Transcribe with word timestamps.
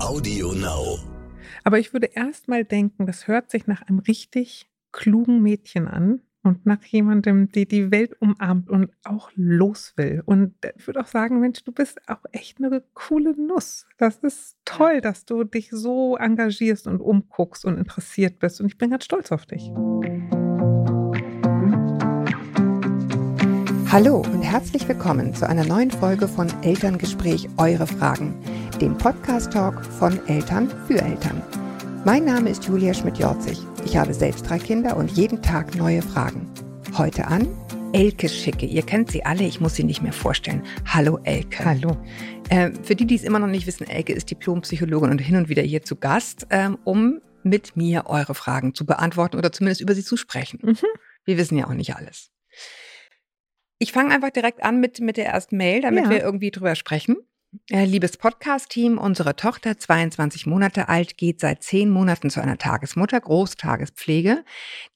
Audio 0.00 0.52
Now. 0.52 0.98
Aber 1.62 1.78
ich 1.78 1.92
würde 1.92 2.06
erst 2.14 2.48
mal 2.48 2.64
denken, 2.64 3.06
das 3.06 3.28
hört 3.28 3.50
sich 3.50 3.66
nach 3.66 3.82
einem 3.82 3.98
richtig 3.98 4.70
klugen 4.92 5.42
Mädchen 5.42 5.86
an 5.88 6.22
und 6.42 6.64
nach 6.64 6.82
jemandem, 6.84 7.52
die 7.52 7.68
die 7.68 7.90
Welt 7.90 8.16
umarmt 8.18 8.70
und 8.70 8.90
auch 9.04 9.30
los 9.34 9.92
will. 9.96 10.22
Und 10.24 10.54
ich 10.76 10.86
würde 10.86 11.00
auch 11.00 11.06
sagen, 11.06 11.40
Mensch, 11.40 11.62
du 11.64 11.72
bist 11.72 12.00
auch 12.08 12.24
echt 12.32 12.58
eine 12.58 12.82
coole 12.94 13.36
Nuss. 13.36 13.86
Das 13.98 14.16
ist 14.18 14.56
toll, 14.64 15.02
dass 15.02 15.26
du 15.26 15.44
dich 15.44 15.68
so 15.70 16.16
engagierst 16.16 16.86
und 16.86 17.00
umguckst 17.00 17.66
und 17.66 17.76
interessiert 17.76 18.38
bist. 18.38 18.60
Und 18.60 18.68
ich 18.68 18.78
bin 18.78 18.90
ganz 18.90 19.04
stolz 19.04 19.30
auf 19.32 19.44
dich. 19.44 19.70
Hallo 23.92 24.18
und 24.18 24.42
herzlich 24.42 24.86
willkommen 24.86 25.34
zu 25.34 25.48
einer 25.48 25.64
neuen 25.64 25.90
Folge 25.90 26.28
von 26.28 26.46
Elterngespräch 26.62 27.48
Eure 27.56 27.88
Fragen, 27.88 28.40
dem 28.80 28.96
Podcast-Talk 28.96 29.84
von 29.84 30.24
Eltern 30.28 30.70
für 30.86 31.02
Eltern. 31.02 31.42
Mein 32.04 32.24
Name 32.24 32.50
ist 32.50 32.62
Julia 32.66 32.94
Schmidt-Jorzig. 32.94 33.58
Ich 33.84 33.96
habe 33.96 34.14
selbst 34.14 34.48
drei 34.48 34.60
Kinder 34.60 34.96
und 34.96 35.10
jeden 35.10 35.42
Tag 35.42 35.74
neue 35.74 36.02
Fragen. 36.02 36.48
Heute 36.96 37.26
an 37.26 37.48
Elke 37.92 38.28
Schicke. 38.28 38.64
Ihr 38.64 38.82
kennt 38.82 39.10
sie 39.10 39.24
alle, 39.24 39.42
ich 39.42 39.60
muss 39.60 39.74
sie 39.74 39.82
nicht 39.82 40.02
mehr 40.02 40.12
vorstellen. 40.12 40.62
Hallo 40.86 41.18
Elke. 41.24 41.64
Hallo. 41.64 41.96
Äh, 42.48 42.70
für 42.84 42.94
die, 42.94 43.08
die 43.08 43.16
es 43.16 43.24
immer 43.24 43.40
noch 43.40 43.48
nicht 43.48 43.66
wissen, 43.66 43.88
Elke 43.88 44.12
ist 44.12 44.30
Diplompsychologin 44.30 45.10
und 45.10 45.18
hin 45.18 45.34
und 45.34 45.48
wieder 45.48 45.62
hier 45.62 45.82
zu 45.82 45.96
Gast, 45.96 46.46
ähm, 46.50 46.78
um 46.84 47.20
mit 47.42 47.76
mir 47.76 48.04
eure 48.06 48.36
Fragen 48.36 48.72
zu 48.72 48.86
beantworten 48.86 49.36
oder 49.36 49.50
zumindest 49.50 49.80
über 49.80 49.96
sie 49.96 50.04
zu 50.04 50.16
sprechen. 50.16 50.60
Mhm. 50.62 50.76
Wir 51.24 51.38
wissen 51.38 51.58
ja 51.58 51.66
auch 51.66 51.74
nicht 51.74 51.96
alles. 51.96 52.30
Ich 53.82 53.92
fange 53.92 54.14
einfach 54.14 54.28
direkt 54.30 54.62
an 54.62 54.78
mit, 54.78 55.00
mit 55.00 55.16
der 55.16 55.26
ersten 55.26 55.56
Mail, 55.56 55.80
damit 55.80 56.04
Ja. 56.04 56.10
wir 56.10 56.20
irgendwie 56.20 56.50
drüber 56.50 56.74
sprechen. 56.74 57.16
Äh, 57.70 57.86
liebes 57.86 58.18
Podcast-Team, 58.18 58.98
unsere 58.98 59.34
Tochter, 59.34 59.76
22 59.76 60.46
Monate 60.46 60.88
alt, 60.88 61.16
geht 61.16 61.40
seit 61.40 61.62
zehn 61.64 61.88
Monaten 61.90 62.28
zu 62.30 62.40
einer 62.42 62.58
Tagesmutter, 62.58 63.18
Großtagespflege. 63.20 64.44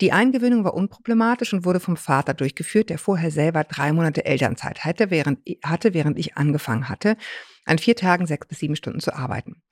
Die 0.03 0.13
Eingewöhnung 0.13 0.65
war 0.65 0.75
unproblematisch 0.75 1.53
und 1.55 1.65
wurde 1.65 1.81
vom 1.81 1.97
Vater 1.97 2.35
durchgeführt, 2.35 2.91
der 2.91 2.99
vorher 2.99 3.31
selber 3.31 3.65
drei 3.65 3.93
Monate 3.93 4.25
Elternzeit 4.27 4.85
hatte, 4.85 5.11
während, 5.11 5.41
hatte, 5.65 5.95
während 5.95 6.19
ich 6.19 6.37
angefangen 6.37 6.89
hatte, 6.89 7.17
an 7.65 7.79
vier 7.79 7.97
Tagen 7.97 8.27
sechs 8.27 8.47
bis 8.47 8.59
sieben 8.59 8.77
Stunden 8.77 9.01
zu 9.01 9.15
arbeiten. 9.15 9.63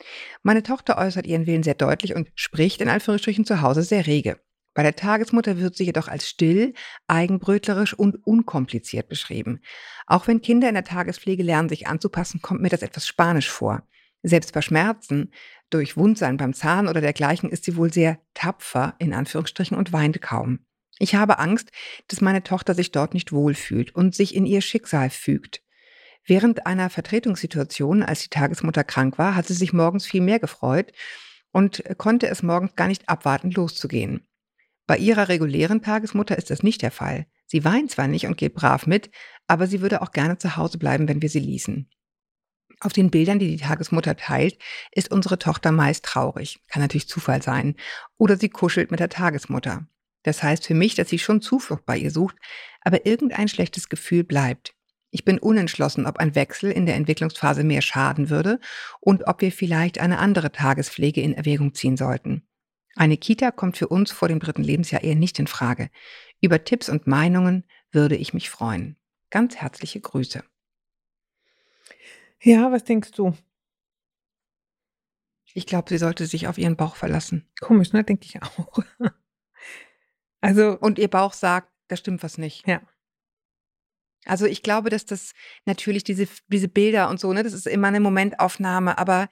Meine 0.43 0.63
Tochter 0.63 0.97
äußert 0.97 1.27
ihren 1.27 1.47
Willen 1.47 1.63
sehr 1.63 1.75
deutlich 1.75 2.17
und 2.17 2.31
spricht 2.35 2.81
in 2.81 2.89
Anführungsstrichen 2.89 3.45
zu 3.45 3.61
Hause 3.61 3.83
sehr 3.83 4.07
rege. 4.07 4.41
Bei 4.75 4.83
der 4.83 4.97
Tagesmutter 4.97 5.59
wird 5.59 5.77
sie 5.77 5.85
jedoch 5.85 6.09
als 6.09 6.29
still, 6.29 6.73
eigenbrötlerisch 7.07 7.95
und 7.95 8.27
unkompliziert 8.27 9.09
beschrieben. 9.09 9.61
Auch 10.07 10.27
wenn 10.27 10.41
Kinder 10.41 10.69
in 10.69 10.75
der 10.75 10.85
Tagespflege 10.85 11.43
lernen, 11.43 11.69
sich 11.69 11.87
anzupassen, 11.87 12.41
kommt 12.41 12.63
mir 12.63 12.71
das 12.71 12.83
etwas 12.83 13.07
spanisch 13.07 13.51
vor. 13.51 13.83
Selbst 14.23 14.53
bei 14.53 14.63
Schmerzen, 14.63 15.33
durch 15.69 15.97
Wundsein 15.97 16.37
beim 16.37 16.55
Zahn 16.55 16.89
oder 16.89 17.01
dergleichen 17.01 17.51
ist 17.51 17.65
sie 17.65 17.77
wohl 17.77 17.93
sehr 17.93 18.19
tapfer, 18.35 18.95
in 18.99 19.13
Anführungsstrichen, 19.13 19.77
und 19.77 19.93
weint 19.93 20.21
kaum. 20.23 20.61
Ich 20.99 21.15
habe 21.15 21.39
Angst, 21.39 21.71
dass 22.09 22.21
meine 22.21 22.43
Tochter 22.43 22.75
sich 22.75 22.93
dort 22.93 23.15
nicht 23.15 23.33
wohlfühlt 23.33 23.95
und 23.95 24.15
sich 24.15 24.35
in 24.35 24.47
ihr 24.47 24.61
Schicksal 24.61 25.11
fügt. 25.11 25.63
Während 26.25 26.67
einer 26.67 26.89
Vertretungssituation, 26.89 28.03
als 28.03 28.23
die 28.23 28.29
Tagesmutter 28.29 28.85
krank 28.85 29.19
war, 29.19 29.35
hat 29.35 29.49
sie 29.49 29.55
sich 29.55 29.73
morgens 29.73 30.07
viel 30.07 30.21
mehr 30.21 30.39
gefreut 30.39 30.93
und 31.51 31.83
konnte 31.99 32.29
es 32.29 32.43
morgens 32.43 32.77
gar 32.77 32.87
nicht 32.87 33.09
abwarten, 33.09 33.51
loszugehen. 33.51 34.27
Bei 34.87 34.97
ihrer 34.97 35.29
regulären 35.29 35.83
Tagesmutter 35.83 36.37
ist 36.37 36.51
das 36.51 36.63
nicht 36.63 36.83
der 36.83 36.91
Fall. 36.91 37.27
Sie 37.47 37.65
weint 37.65 37.91
zwar 37.91 38.09
nicht 38.09 38.27
und 38.27 38.37
geht 38.37 38.55
brav 38.55 38.87
mit, 38.87 39.11
aber 39.47 39.67
sie 39.67 39.81
würde 39.81 40.03
auch 40.03 40.11
gerne 40.11 40.39
zu 40.39 40.57
Hause 40.57 40.79
bleiben, 40.79 41.09
wenn 41.09 41.23
wir 41.23 41.29
sie 41.29 41.41
ließen. 41.41 41.89
Auf 42.81 42.93
den 42.93 43.11
Bildern, 43.11 43.39
die 43.39 43.49
die 43.49 43.63
Tagesmutter 43.63 44.17
teilt, 44.17 44.59
ist 44.91 45.11
unsere 45.13 45.39
Tochter 45.39 45.71
meist 45.71 46.05
traurig. 46.05 46.61
Kann 46.69 46.83
natürlich 46.83 47.09
Zufall 47.09 47.43
sein. 47.43 47.77
Oder 48.19 48.37
sie 48.37 48.49
kuschelt 48.49 48.91
mit 48.91 48.99
der 48.99 49.09
Tagesmutter. 49.09 49.87
Das 50.25 50.43
heißt 50.43 50.67
für 50.67 50.75
mich, 50.75 50.95
dass 50.95 51.09
sie 51.09 51.19
schon 51.19 51.43
Zuflucht 51.43 51.85
bei 51.87 51.97
ihr 51.97 52.11
sucht, 52.11 52.37
aber 52.81 53.07
irgendein 53.07 53.49
schlechtes 53.49 53.89
Gefühl 53.89 54.25
bleibt. 54.25 54.75
Ich 55.11 55.25
bin 55.25 55.39
unentschlossen, 55.39 56.07
ob 56.07 56.19
ein 56.19 56.35
Wechsel 56.35 56.73
in 56.73 56.87
der 56.87 56.97
Entwicklungsphase 56.97 57.65
mehr 57.65 57.83
schaden 57.83 58.31
würde 58.31 58.59
und 59.01 59.27
ob 59.27 59.43
wir 59.43 59.53
vielleicht 59.53 60.01
eine 60.01 60.19
andere 60.19 60.51
Tagespflege 60.53 61.21
in 61.21 61.35
Erwägung 61.35 61.75
ziehen 61.75 61.97
sollten. 61.97 62.49
Eine 62.95 63.17
Kita 63.17 63.51
kommt 63.51 63.77
für 63.77 63.89
uns 63.89 64.13
vor 64.13 64.29
dem 64.29 64.41
dritten 64.41 64.63
Lebensjahr 64.63 65.03
eher 65.03 65.15
nicht 65.15 65.39
in 65.39 65.47
Frage. 65.47 65.91
Über 66.41 66.65
Tipps 66.65 66.89
und 66.89 67.07
Meinungen 67.07 67.65
würde 67.91 68.17
ich 68.17 68.35
mich 68.35 68.51
freuen. 68.51 68.97
Ganz 69.31 69.57
herzliche 69.57 70.01
Grüße. 70.01 70.45
Ja, 72.41 72.73
was 72.73 72.85
denkst 72.85 73.13
du? 73.13 73.35
Ich 75.55 75.67
glaube, 75.67 75.89
sie 75.89 75.99
sollte 75.99 76.27
sich 76.27 76.49
auf 76.49 76.59
ihren 76.59 76.77
Bauch 76.77 76.97
verlassen. 76.97 77.49
Komisch, 77.61 77.93
ne? 77.93 78.05
Denke 78.05 78.27
ich 78.27 78.43
auch. 78.43 78.79
Also, 80.45 80.77
Und 80.81 80.99
ihr 80.99 81.07
Bauch 81.07 81.35
sagt, 81.35 81.71
da 81.87 81.97
stimmt 81.97 82.25
was 82.25 82.37
nicht. 82.37 82.67
Ja. 82.67 82.83
Also 84.25 84.47
ich 84.47 84.63
glaube, 84.63 84.91
dass 84.91 85.05
das 85.05 85.35
natürlich 85.67 86.05
diese, 86.05 86.29
diese 86.49 86.69
Bilder 86.69 87.09
und 87.09 87.21
so, 87.21 87.33
ne, 87.33 87.43
das 87.43 87.53
ist 87.53 87.67
immer 87.67 87.89
eine 87.89 88.01
Momentaufnahme, 88.01 88.99
aber 88.99 89.29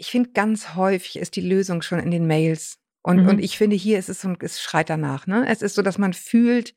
ich 0.00 0.10
finde, 0.10 0.30
ganz 0.30 0.76
häufig 0.76 1.16
ist 1.18 1.36
die 1.36 1.42
Lösung 1.42 1.82
schon 1.82 1.98
in 1.98 2.10
den 2.10 2.26
Mails. 2.26 2.78
Und, 3.02 3.22
Mhm. 3.22 3.28
und 3.28 3.38
ich 3.38 3.58
finde, 3.58 3.76
hier 3.76 3.98
ist 3.98 4.08
es 4.08 4.22
so, 4.22 4.34
es 4.40 4.60
schreit 4.60 4.88
danach, 4.88 5.26
ne? 5.26 5.44
Es 5.46 5.60
ist 5.60 5.74
so, 5.74 5.82
dass 5.82 5.98
man 5.98 6.14
fühlt, 6.14 6.74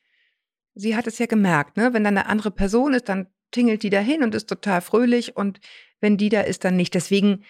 sie 0.76 0.96
hat 0.98 1.08
es 1.08 1.20
ja 1.20 1.26
gemerkt, 1.26 1.78
ne? 1.78 1.94
Wenn 1.94 2.04
dann 2.04 2.18
eine 2.18 2.28
andere 2.28 2.52
Person 2.52 2.94
ist, 2.94 3.08
dann 3.08 3.28
tingelt 3.52 3.84
die 3.84 3.90
dahin 3.90 4.24
und 4.24 4.36
ist 4.36 4.50
total 4.50 4.82
fröhlich 4.82 5.38
und 5.38 5.62
wenn 6.02 6.18
die 6.18 6.28
da 6.28 6.42
ist, 6.42 6.66
dann 6.66 6.76
nicht. 6.76 6.96
Deswegen 6.96 7.46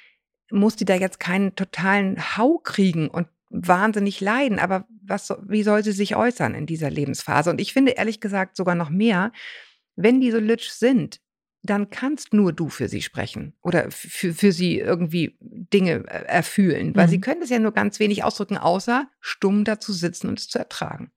muss 0.52 0.76
die 0.76 0.86
da 0.86 0.94
jetzt 0.94 1.20
keinen 1.20 1.56
totalen 1.56 2.38
Hau 2.38 2.60
kriegen 2.60 3.08
und 3.08 3.28
wahnsinnig 3.50 4.22
leiden. 4.22 4.60
Aber 4.60 4.86
was, 5.02 5.34
wie 5.48 5.64
soll 5.64 5.84
sie 5.84 5.92
sich 5.92 6.16
äußern 6.16 6.54
in 6.54 6.68
dieser 6.68 6.92
Lebensphase? 6.92 7.50
Und 7.50 7.60
ich 7.60 7.74
finde 7.74 7.94
ehrlich 7.94 8.20
gesagt 8.20 8.58
sogar 8.58 8.76
noch 8.76 8.92
mehr, 8.92 9.32
wenn 9.96 10.22
die 10.22 10.30
so 10.30 10.40
lütsch 10.40 10.70
sind, 10.70 11.20
dann 11.66 11.90
kannst 11.90 12.34
nur 12.34 12.51
du 12.53 12.68
für 12.69 12.90
sie 12.90 13.01
sprechen 13.01 13.53
oder 13.62 13.90
für, 13.90 14.34
für 14.34 14.51
sie 14.51 14.79
irgendwie 14.79 15.38
Dinge 15.41 16.03
äh, 16.07 16.25
erfühlen, 16.25 16.96
weil 16.96 17.07
sie 17.07 17.18
Mhm. 17.18 17.22
können 17.22 17.41
es 17.41 17.50
ja 17.50 17.59
nur 17.59 17.72
ganz 17.72 18.00
wenig 18.00 18.24
ausdrücken, 18.24 18.57
außer 18.57 19.07
stumm 19.22 19.63
dazu 19.63 19.94
sitzen 19.94 20.28
und 20.28 20.40
es 20.40 20.47
zu 20.50 20.59
ertragen. 20.59 21.12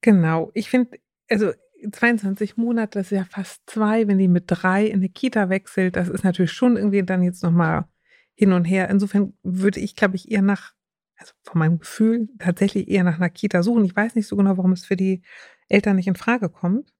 genau. 0.00 0.50
Ich 0.54 0.68
finde, 0.70 0.98
also 1.30 1.52
22 1.90 2.56
Monate, 2.56 2.98
das 2.98 3.10
ist 3.12 3.18
ja 3.18 3.24
fast 3.24 3.60
zwei, 3.66 4.06
wenn 4.06 4.18
die 4.18 4.28
mit 4.28 4.44
drei 4.46 4.86
in 4.86 4.96
eine 5.00 5.08
Kita 5.08 5.48
wechselt, 5.48 5.96
das 5.96 6.08
ist 6.08 6.24
natürlich 6.24 6.52
schon 6.52 6.76
irgendwie 6.76 7.02
dann 7.02 7.22
jetzt 7.22 7.42
nochmal 7.42 7.86
hin 8.34 8.52
und 8.52 8.64
her. 8.64 8.88
Insofern 8.88 9.34
würde 9.42 9.80
ich, 9.80 9.96
glaube 9.96 10.16
ich, 10.16 10.30
eher 10.30 10.42
nach, 10.42 10.72
also 11.16 11.32
von 11.42 11.58
meinem 11.58 11.78
Gefühl, 11.80 12.28
tatsächlich 12.38 12.88
eher 12.88 13.04
nach 13.04 13.16
einer 13.16 13.30
Kita 13.30 13.62
suchen. 13.62 13.84
Ich 13.84 13.94
weiß 13.96 14.14
nicht 14.14 14.26
so 14.28 14.36
genau, 14.36 14.56
warum 14.56 14.72
es 14.72 14.84
für 14.84 14.96
die 14.96 15.22
Eltern 15.68 15.96
nicht 15.96 16.06
in 16.08 16.14
Frage 16.14 16.48
kommt. 16.48 16.92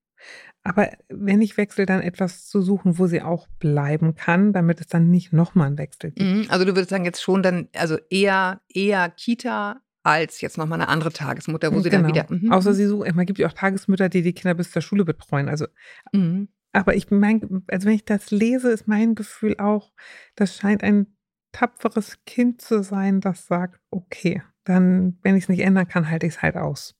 Aber 0.63 0.89
wenn 1.09 1.41
ich 1.41 1.57
wechsle, 1.57 1.85
dann 1.85 2.01
etwas 2.01 2.47
zu 2.47 2.61
suchen, 2.61 2.97
wo 2.97 3.07
sie 3.07 3.21
auch 3.21 3.47
bleiben 3.59 4.15
kann, 4.15 4.53
damit 4.53 4.79
es 4.79 4.87
dann 4.87 5.09
nicht 5.09 5.33
nochmal 5.33 5.67
einen 5.67 5.77
Wechsel 5.77 6.11
gibt. 6.11 6.21
Mhm, 6.29 6.45
Also 6.49 6.63
du 6.63 6.71
würdest 6.71 6.89
sagen, 6.89 7.05
jetzt 7.05 7.21
schon 7.21 7.43
dann, 7.43 7.67
also 7.75 7.97
eher, 8.09 8.61
eher 8.69 9.09
Kita 9.09 9.81
als 10.03 10.41
jetzt 10.41 10.57
nochmal 10.57 10.81
eine 10.81 10.89
andere 10.89 11.11
Tagesmutter, 11.11 11.73
wo 11.73 11.79
sie 11.79 11.89
dann 11.89 12.07
wieder. 12.07 12.25
Mhm, 12.29 12.51
Außer 12.51 12.71
mhm. 12.71 12.75
sie 12.75 12.85
suchen, 12.87 13.15
man 13.15 13.25
gibt 13.25 13.39
ja 13.39 13.47
auch 13.47 13.53
Tagesmütter, 13.53 14.09
die 14.09 14.21
die 14.21 14.33
Kinder 14.33 14.53
bis 14.53 14.71
zur 14.71 14.81
Schule 14.81 15.05
betreuen. 15.05 15.49
Also 15.49 15.65
Mhm. 16.11 16.49
Aber 16.73 16.95
ich 16.95 17.11
mein, 17.11 17.63
also 17.67 17.87
wenn 17.87 17.93
ich 17.93 18.03
das 18.03 18.31
lese, 18.31 18.71
ist 18.71 18.87
mein 18.87 19.15
Gefühl 19.15 19.55
auch, 19.59 19.93
das 20.35 20.55
scheint 20.55 20.83
ein 20.83 21.15
tapferes 21.51 22.17
Kind 22.25 22.61
zu 22.61 22.83
sein, 22.83 23.21
das 23.21 23.45
sagt, 23.45 23.79
okay, 23.91 24.41
dann, 24.63 25.19
wenn 25.21 25.35
ich 25.35 25.43
es 25.43 25.49
nicht 25.49 25.59
ändern 25.59 25.87
kann, 25.87 26.09
halte 26.09 26.25
ich 26.25 26.33
es 26.33 26.41
halt 26.41 26.57
aus. 26.57 26.95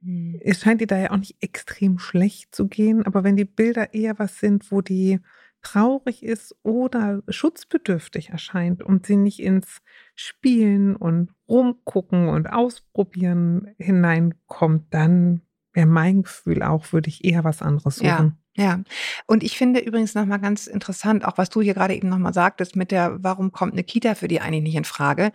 Mhm. 0.00 0.38
Es 0.42 0.60
scheint 0.60 0.80
ihr 0.80 0.86
da 0.86 0.98
ja 0.98 1.10
auch 1.10 1.16
nicht 1.16 1.36
extrem 1.42 1.98
schlecht 1.98 2.54
zu 2.54 2.68
gehen, 2.68 3.04
aber 3.06 3.24
wenn 3.24 3.36
die 3.36 3.44
Bilder 3.44 3.94
eher 3.94 4.18
was 4.18 4.38
sind, 4.38 4.70
wo 4.70 4.80
die 4.80 5.20
traurig 5.62 6.24
ist 6.24 6.56
oder 6.64 7.22
schutzbedürftig 7.28 8.30
erscheint 8.30 8.82
und 8.82 9.06
sie 9.06 9.16
nicht 9.16 9.40
ins 9.40 9.78
Spielen 10.16 10.96
und 10.96 11.30
Rumgucken 11.48 12.28
und 12.28 12.48
Ausprobieren 12.48 13.74
hineinkommt, 13.78 14.92
dann 14.92 15.42
wäre 15.72 15.86
mein 15.86 16.22
Gefühl 16.22 16.62
auch, 16.62 16.92
würde 16.92 17.08
ich 17.08 17.24
eher 17.24 17.44
was 17.44 17.62
anderes 17.62 18.00
Ja. 18.00 18.16
suchen. 18.18 18.38
Ja, 18.54 18.80
und 19.26 19.42
ich 19.42 19.56
finde 19.56 19.80
übrigens 19.80 20.14
nochmal 20.14 20.38
ganz 20.38 20.66
interessant, 20.66 21.24
auch 21.24 21.38
was 21.38 21.48
du 21.48 21.62
hier 21.62 21.72
gerade 21.72 21.94
eben 21.94 22.10
nochmal 22.10 22.34
sagtest, 22.34 22.76
mit 22.76 22.90
der, 22.90 23.22
warum 23.22 23.50
kommt 23.50 23.72
eine 23.72 23.82
Kita 23.82 24.14
für 24.14 24.28
die 24.28 24.42
eigentlich 24.42 24.62
nicht 24.64 24.74
in 24.76 24.84
Frage? 24.84 25.32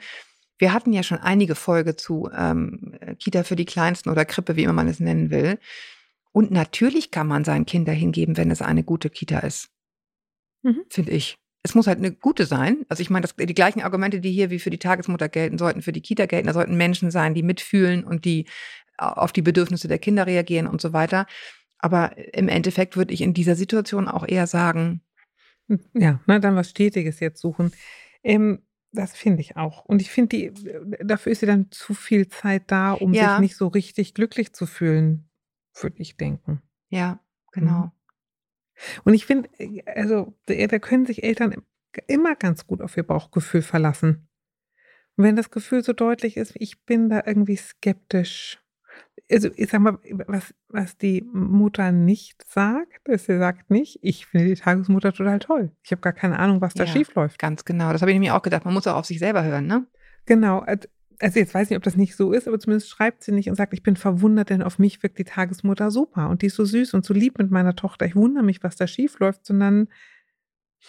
Wir 0.57 0.73
hatten 0.73 0.93
ja 0.93 1.03
schon 1.03 1.19
einige 1.19 1.55
Folge 1.55 1.95
zu 1.95 2.29
ähm, 2.35 2.95
Kita 3.19 3.43
für 3.43 3.55
die 3.55 3.65
Kleinsten 3.65 4.09
oder 4.09 4.25
Krippe, 4.25 4.55
wie 4.55 4.63
immer 4.63 4.73
man 4.73 4.87
es 4.87 4.99
nennen 4.99 5.29
will. 5.29 5.59
Und 6.31 6.51
natürlich 6.51 7.11
kann 7.11 7.27
man 7.27 7.43
sein 7.43 7.65
Kind 7.65 7.87
dahin 7.87 8.11
geben, 8.11 8.37
wenn 8.37 8.51
es 8.51 8.61
eine 8.61 8.83
gute 8.83 9.09
Kita 9.09 9.39
ist. 9.39 9.69
Mhm. 10.63 10.83
Finde 10.89 11.11
ich. 11.11 11.37
Es 11.63 11.75
muss 11.75 11.87
halt 11.87 11.97
eine 11.97 12.11
gute 12.11 12.45
sein. 12.45 12.85
Also 12.87 13.01
ich 13.01 13.09
meine, 13.09 13.23
das, 13.23 13.35
die 13.35 13.53
gleichen 13.53 13.81
Argumente, 13.81 14.19
die 14.19 14.31
hier 14.31 14.49
wie 14.49 14.59
für 14.59 14.69
die 14.69 14.77
Tagesmutter 14.77 15.29
gelten, 15.29 15.57
sollten 15.57 15.81
für 15.81 15.91
die 15.91 16.01
Kita 16.01 16.25
gelten. 16.25 16.47
Da 16.47 16.53
sollten 16.53 16.77
Menschen 16.77 17.11
sein, 17.11 17.33
die 17.33 17.43
mitfühlen 17.43 18.03
und 18.03 18.25
die 18.25 18.45
auf 18.97 19.31
die 19.31 19.41
Bedürfnisse 19.41 19.87
der 19.87 19.99
Kinder 19.99 20.25
reagieren 20.25 20.67
und 20.67 20.81
so 20.81 20.93
weiter. 20.93 21.27
Aber 21.79 22.15
im 22.33 22.47
Endeffekt 22.47 22.97
würde 22.97 23.13
ich 23.13 23.21
in 23.21 23.33
dieser 23.33 23.55
Situation 23.55 24.07
auch 24.07 24.27
eher 24.27 24.47
sagen, 24.47 25.01
ja, 25.93 26.19
ne, 26.25 26.39
dann 26.39 26.55
was 26.55 26.69
Stetiges 26.69 27.19
jetzt 27.19 27.41
suchen. 27.41 27.71
Ähm, 28.23 28.59
das 28.97 29.15
finde 29.15 29.41
ich 29.41 29.55
auch. 29.57 29.85
Und 29.85 30.01
ich 30.01 30.09
finde, 30.11 30.29
die 30.37 30.53
dafür 31.03 31.31
ist 31.31 31.41
ja 31.41 31.47
dann 31.47 31.71
zu 31.71 31.93
viel 31.93 32.27
Zeit 32.27 32.63
da, 32.67 32.93
um 32.93 33.13
sich 33.13 33.21
Ja. 33.21 33.39
nicht 33.39 33.55
so 33.55 33.67
richtig 33.67 34.13
glücklich 34.13 34.53
zu 34.53 34.65
fühlen, 34.65 35.29
würde 35.79 35.97
ich 35.99 36.17
denken. 36.17 36.61
Ja, 36.89 37.13
Mhm. 37.13 37.19
genau. 37.51 37.91
Und 39.03 39.13
ich 39.13 39.25
finde, 39.25 39.49
also, 39.85 40.33
da 40.45 40.79
können 40.79 41.05
sich 41.05 41.23
Eltern 41.23 41.51
im 41.51 41.63
immer 42.05 42.35
ganz 42.35 42.67
gut 42.67 42.81
auf 42.81 42.95
ihr 42.95 43.01
Bauchgefühl 43.03 43.63
verlassen. 43.63 44.27
Und 45.15 45.23
wenn 45.23 45.35
das 45.35 45.49
Gefühl 45.49 45.83
so 45.83 45.93
deutlich 45.93 46.37
ist, 46.37 46.53
ich 46.55 46.83
bin 46.85 47.09
da 47.09 47.23
irgendwie 47.25 47.55
skeptisch. 47.55 48.59
Also, 49.29 49.49
ich 49.55 49.69
sage 49.69 49.83
mal, 49.83 49.97
was 50.27 50.53
was 50.69 50.97
die 50.97 51.27
Mutter 51.33 51.91
nicht 51.91 52.43
sagt, 52.49 53.07
ist, 53.09 53.25
sie 53.25 53.37
sagt 53.37 53.69
nicht: 53.69 53.99
„Ich 54.01 54.25
finde 54.25 54.47
die 54.47 54.55
Tagesmutter 54.55 55.11
total 55.11 55.39
toll. 55.39 55.71
Ich 55.83 55.91
habe 55.91 56.01
gar 56.01 56.13
keine 56.13 56.39
Ahnung, 56.39 56.61
was 56.61 56.73
da 56.73 56.85
Ja, 56.85 56.91
schiefläuft.“ 56.91 57.37
ganz 57.37 57.65
genau. 57.65 57.91
Das 57.91 58.01
habe 58.01 58.11
ich 58.11 58.15
nämlich 58.15 58.31
auch 58.31 58.41
gedacht. 58.41 58.63
Man 58.63 58.73
muss 58.73 58.87
auch 58.87 58.95
auf 58.95 59.05
sich 59.05 59.19
selber 59.19 59.43
hören, 59.43 59.67
ne? 59.67 59.85
Genau, 60.25 60.59
also, 60.59 60.87
jetzt 61.39 61.53
weiß 61.53 61.63
ich 61.63 61.69
nicht, 61.71 61.77
ob 61.77 61.83
das 61.83 61.97
nicht 61.97 62.15
so 62.15 62.31
ist, 62.31 62.47
aber 62.47 62.59
zumindest 62.59 62.89
schreibt 62.89 63.23
sie 63.23 63.31
nicht 63.33 63.49
und 63.49 63.55
sagt: 63.55 63.73
„Ich 63.73 63.83
bin 63.83 63.97
verwundert, 63.97 64.49
denn 64.49 64.61
auf 64.61 64.79
mich 64.79 65.03
wirkt 65.03 65.17
die 65.17 65.25
Tagesmutter 65.25 65.91
super 65.91 66.29
und 66.29 66.41
die 66.41 66.45
ist 66.47 66.55
so 66.55 66.63
süß 66.63 66.93
und 66.93 67.05
so 67.05 67.13
lieb 67.13 67.37
mit 67.37 67.51
meiner 67.51 67.75
Tochter. 67.75 68.05
Ich 68.05 68.15
wundere 68.15 68.43
mich, 68.45 68.63
was 68.63 68.75
da 68.77 68.87
schiefläuft“, 68.87 69.45
sondern 69.45 69.89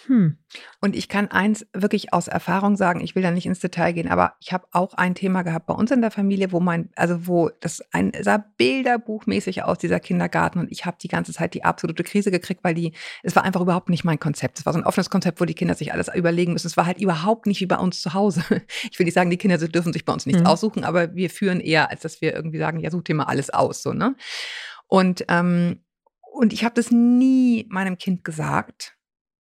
hm. 0.06 0.38
Und 0.80 0.94
ich 0.94 1.08
kann 1.08 1.28
eins 1.28 1.66
wirklich 1.74 2.12
aus 2.12 2.28
Erfahrung 2.28 2.76
sagen, 2.76 3.00
ich 3.00 3.14
will 3.14 3.22
da 3.22 3.30
nicht 3.30 3.46
ins 3.46 3.58
Detail 3.58 3.92
gehen, 3.92 4.08
aber 4.08 4.34
ich 4.40 4.52
habe 4.52 4.66
auch 4.70 4.94
ein 4.94 5.14
Thema 5.14 5.42
gehabt 5.42 5.66
bei 5.66 5.74
uns 5.74 5.90
in 5.90 6.02
der 6.02 6.10
Familie, 6.10 6.52
wo 6.52 6.60
mein 6.60 6.90
also, 6.94 7.26
wo 7.26 7.50
das 7.60 7.82
ein 7.92 8.12
sah 8.22 8.38
bilderbuchmäßig 8.58 9.64
aus, 9.64 9.78
dieser 9.78 9.98
Kindergarten 9.98 10.60
und 10.60 10.70
ich 10.70 10.84
habe 10.84 10.98
die 11.02 11.08
ganze 11.08 11.32
Zeit 11.32 11.54
die 11.54 11.64
absolute 11.64 12.04
Krise 12.04 12.30
gekriegt, 12.30 12.62
weil 12.64 12.74
die 12.74 12.92
es 13.22 13.34
war 13.34 13.44
einfach 13.44 13.60
überhaupt 13.62 13.88
nicht 13.88 14.04
mein 14.04 14.20
Konzept. 14.20 14.58
Es 14.60 14.66
war 14.66 14.72
so 14.72 14.78
'n 14.78 14.84
offenes 14.84 15.10
Konzept, 15.10 15.40
wo 15.40 15.44
die 15.46 15.54
Kinder 15.54 15.74
sich 15.74 15.92
alles 15.92 16.08
überlegen 16.14 16.52
müssen. 16.52 16.66
Es 16.68 16.76
war 16.76 16.86
halt 16.86 17.00
überhaupt 17.00 17.46
nicht 17.46 17.60
wie 17.60 17.66
bei 17.66 17.78
uns 17.78 18.00
zu 18.00 18.14
Hause. 18.14 18.42
Ich 18.92 18.98
will 18.98 19.04
nicht 19.04 19.14
sagen, 19.14 19.30
die 19.30 19.36
Kinder 19.38 19.58
dürfen 19.58 19.92
sich 19.92 20.04
bei 20.04 20.12
uns 20.12 20.26
nichts 20.26 20.42
Mhm. 20.42 20.46
aussuchen, 20.46 20.84
aber 20.84 21.14
wir 21.14 21.30
führen 21.30 21.60
eher, 21.60 21.90
als 21.90 22.02
dass 22.02 22.20
wir 22.20 22.34
irgendwie 22.34 22.58
sagen: 22.58 22.78
„Ja, 22.80 22.90
such 22.90 23.02
dir 23.04 23.14
mal 23.14 23.24
alles 23.24 23.50
aus“, 23.50 23.82
so, 23.82 23.92
ne? 23.92 24.14
Und, 24.88 25.24
ähm 25.28 25.80
und 26.32 26.52
ich 26.52 26.64
habe 26.64 26.74
das 26.76 26.90
nie 26.92 27.66
meinem 27.70 27.98
Kind 27.98 28.24
gesagt. 28.24 28.97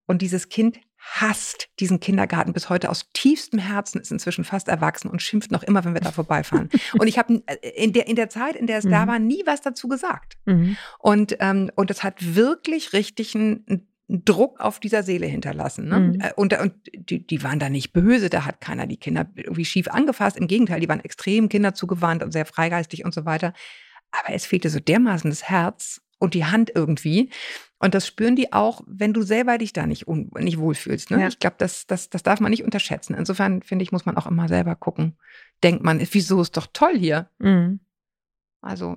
Und 0.07 0.23
dieses 0.23 0.49
Kind 0.49 0.79
hasst 0.99 1.69
diesen 1.79 2.01
Kindergarten 2.01 2.53
bis 2.53 2.69
heute 2.69 2.91
aus 2.91 3.11
tiefstem 3.13 3.61
Herzen, 3.61 4.01
ist 4.01 4.11
inzwischen 4.11 4.45
fast 4.45 4.67
erwachsen 4.69 5.09
und 5.09 5.23
schimpft 5.23 5.53
noch 5.53 5.63
immer, 5.63 5.85
wenn 5.85 5.95
wir 5.95 6.01
da 6.01 6.11
vorbeifahren. 6.11 6.69
Und 6.99 7.07
ich 7.07 7.17
habe 7.19 7.43
äh, 7.47 7.85
in 7.85 7.93
der, 7.93 8.09
in 8.09 8.17
der 8.17 8.29
Zeit, 8.29 8.57
in 8.57 8.67
der 8.67 8.79
es 8.79 8.85
da 8.85 9.05
Mhm. 9.05 9.09
war, 9.09 9.19
nie 9.21 9.43
was 9.47 9.61
dazu 9.61 9.87
gesagt. 9.89 10.37
Mhm. 10.47 10.77
Und, 10.99 11.37
ähm, 11.39 11.71
und 11.77 11.91
das 11.91 12.03
hat 12.03 12.35
wirklich 12.35 12.93
richtig 12.93 13.37
einen, 13.37 13.65
einen 13.69 13.87
Druck 14.25 14.59
auf 14.61 14.81
dieser 14.81 15.03
Seele 15.05 15.27
hinterlassen. 15.27 15.89
Ne? 15.89 16.01
Mhm. 16.01 16.21
Äh, 16.21 16.33
Und, 16.35 16.59
und 16.59 16.75
die, 16.95 17.25
die 17.25 17.43
waren 17.45 17.61
da 17.61 17.69
nicht 17.69 17.93
böse, 17.93 18.29
da 18.29 18.45
hat 18.45 18.61
keiner 18.61 18.87
die 18.89 18.97
Kinder 18.97 19.29
irgendwie 19.37 19.65
schief 19.65 19.87
angefasst. 19.89 20.37
Im 20.37 20.49
Gegenteil, 20.49 20.81
die 20.81 20.89
waren 20.89 21.05
extrem 21.05 21.49
kinderzugewandt 21.49 22.25
und 22.25 22.33
sehr 22.33 22.47
freigeistig 22.47 23.05
und 23.05 23.15
so 23.15 23.25
weiter. 23.25 23.53
Aber 24.11 24.35
es 24.35 24.47
fehlte 24.47 24.71
so 24.71 24.81
dermaßen 24.81 25.31
das 25.31 25.45
Herz 25.45 26.01
und 26.19 26.35
die 26.35 26.45
Hand 26.45 26.71
irgendwie. 26.75 27.31
Und 27.79 27.95
das 27.95 28.07
spüren 28.07 28.37
die 28.37 28.53
auch, 28.55 28.81
wenn 28.87 29.13
du 29.13 29.21
selber 29.23 29.59
dich 29.59 29.73
da 29.75 29.87
nicht, 29.87 30.09
un 30.09 30.31
nicht 30.39 30.59
wohlfühlst. 30.59 31.11
Ne? 31.11 31.21
Ja. 31.21 31.29
Ich 31.29 31.39
glaube, 31.39 31.57
das, 31.59 31.87
das, 31.87 32.09
das 32.09 32.23
darf 32.23 32.41
man 32.41 32.51
nicht 32.51 32.65
unterschätzen. 32.65 33.15
Insofern 33.15 33.63
finde 33.63 33.83
ich, 33.83 33.93
muss 33.93 34.07
man 34.07 34.17
auch 34.17 34.27
immer 34.27 34.49
selber 34.49 34.75
gucken. 34.77 35.17
Denkt 35.63 35.83
man, 35.85 36.01
wieso 36.11 36.41
ist 36.41 36.57
doch 36.57 36.67
toll 36.73 36.97
hier? 36.97 37.29
Mhm. 37.39 37.81
Also 38.63 38.97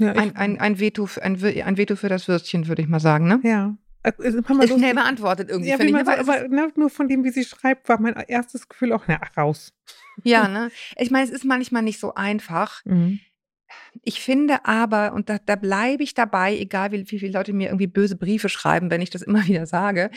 Ja, 0.00 0.12
ein, 0.12 0.34
ein, 0.36 0.58
ein, 0.58 0.78
Veto, 0.80 1.06
für- 1.06 1.22
ein, 1.22 1.34
ein 1.44 1.76
Veto 1.76 1.96
für 1.96 2.08
das 2.08 2.28
Würstchen, 2.28 2.66
würde 2.66 2.82
ich 2.82 2.88
mal 2.88 3.00
sagen. 3.00 3.26
Ne? 3.28 3.40
ja. 3.42 3.76
Ist 4.18 4.18
Ist 4.36 4.48
schnell 4.78 4.94
beantwortet 4.94 5.48
irgendwie, 5.48 5.70
Ja, 5.70 5.76
finde 5.76 6.00
ich. 6.00 6.06
Ne? 6.06 6.24
so, 6.24 6.32
aber 6.32 6.48
ne, 6.48 6.72
nur 6.74 6.90
von 6.90 7.06
dem, 7.08 7.22
wie 7.22 7.30
sie 7.30 7.44
schreibt, 7.44 7.88
war 7.88 8.00
mein 8.00 8.14
erstes 8.26 8.68
Gefühl 8.68 8.92
auch, 8.92 9.04
na, 9.06 9.20
raus. 9.36 9.72
ja, 10.24 10.48
ne? 10.48 10.70
Ich 10.96 11.10
meine, 11.12 11.24
es 11.24 11.30
ist 11.30 11.44
manchmal 11.44 11.82
nicht 11.82 12.00
so 12.00 12.14
einfach. 12.14 12.84
Mhm. 12.84 13.20
Ich 14.02 14.20
finde 14.20 14.64
aber, 14.64 15.12
und 15.12 15.28
da, 15.28 15.38
da 15.38 15.56
bleibe 15.56 16.02
ich 16.02 16.14
dabei, 16.14 16.56
egal 16.56 16.92
wie, 16.92 17.10
wie 17.10 17.18
viele 17.18 17.32
Leute 17.32 17.52
mir 17.52 17.68
irgendwie 17.68 17.86
böse 17.86 18.16
Briefe 18.16 18.48
schreiben, 18.48 18.90
wenn 18.90 19.02
ich 19.02 19.10
das 19.10 19.22
immer 19.22 19.46
wieder 19.46 19.66
sage, 19.66 20.10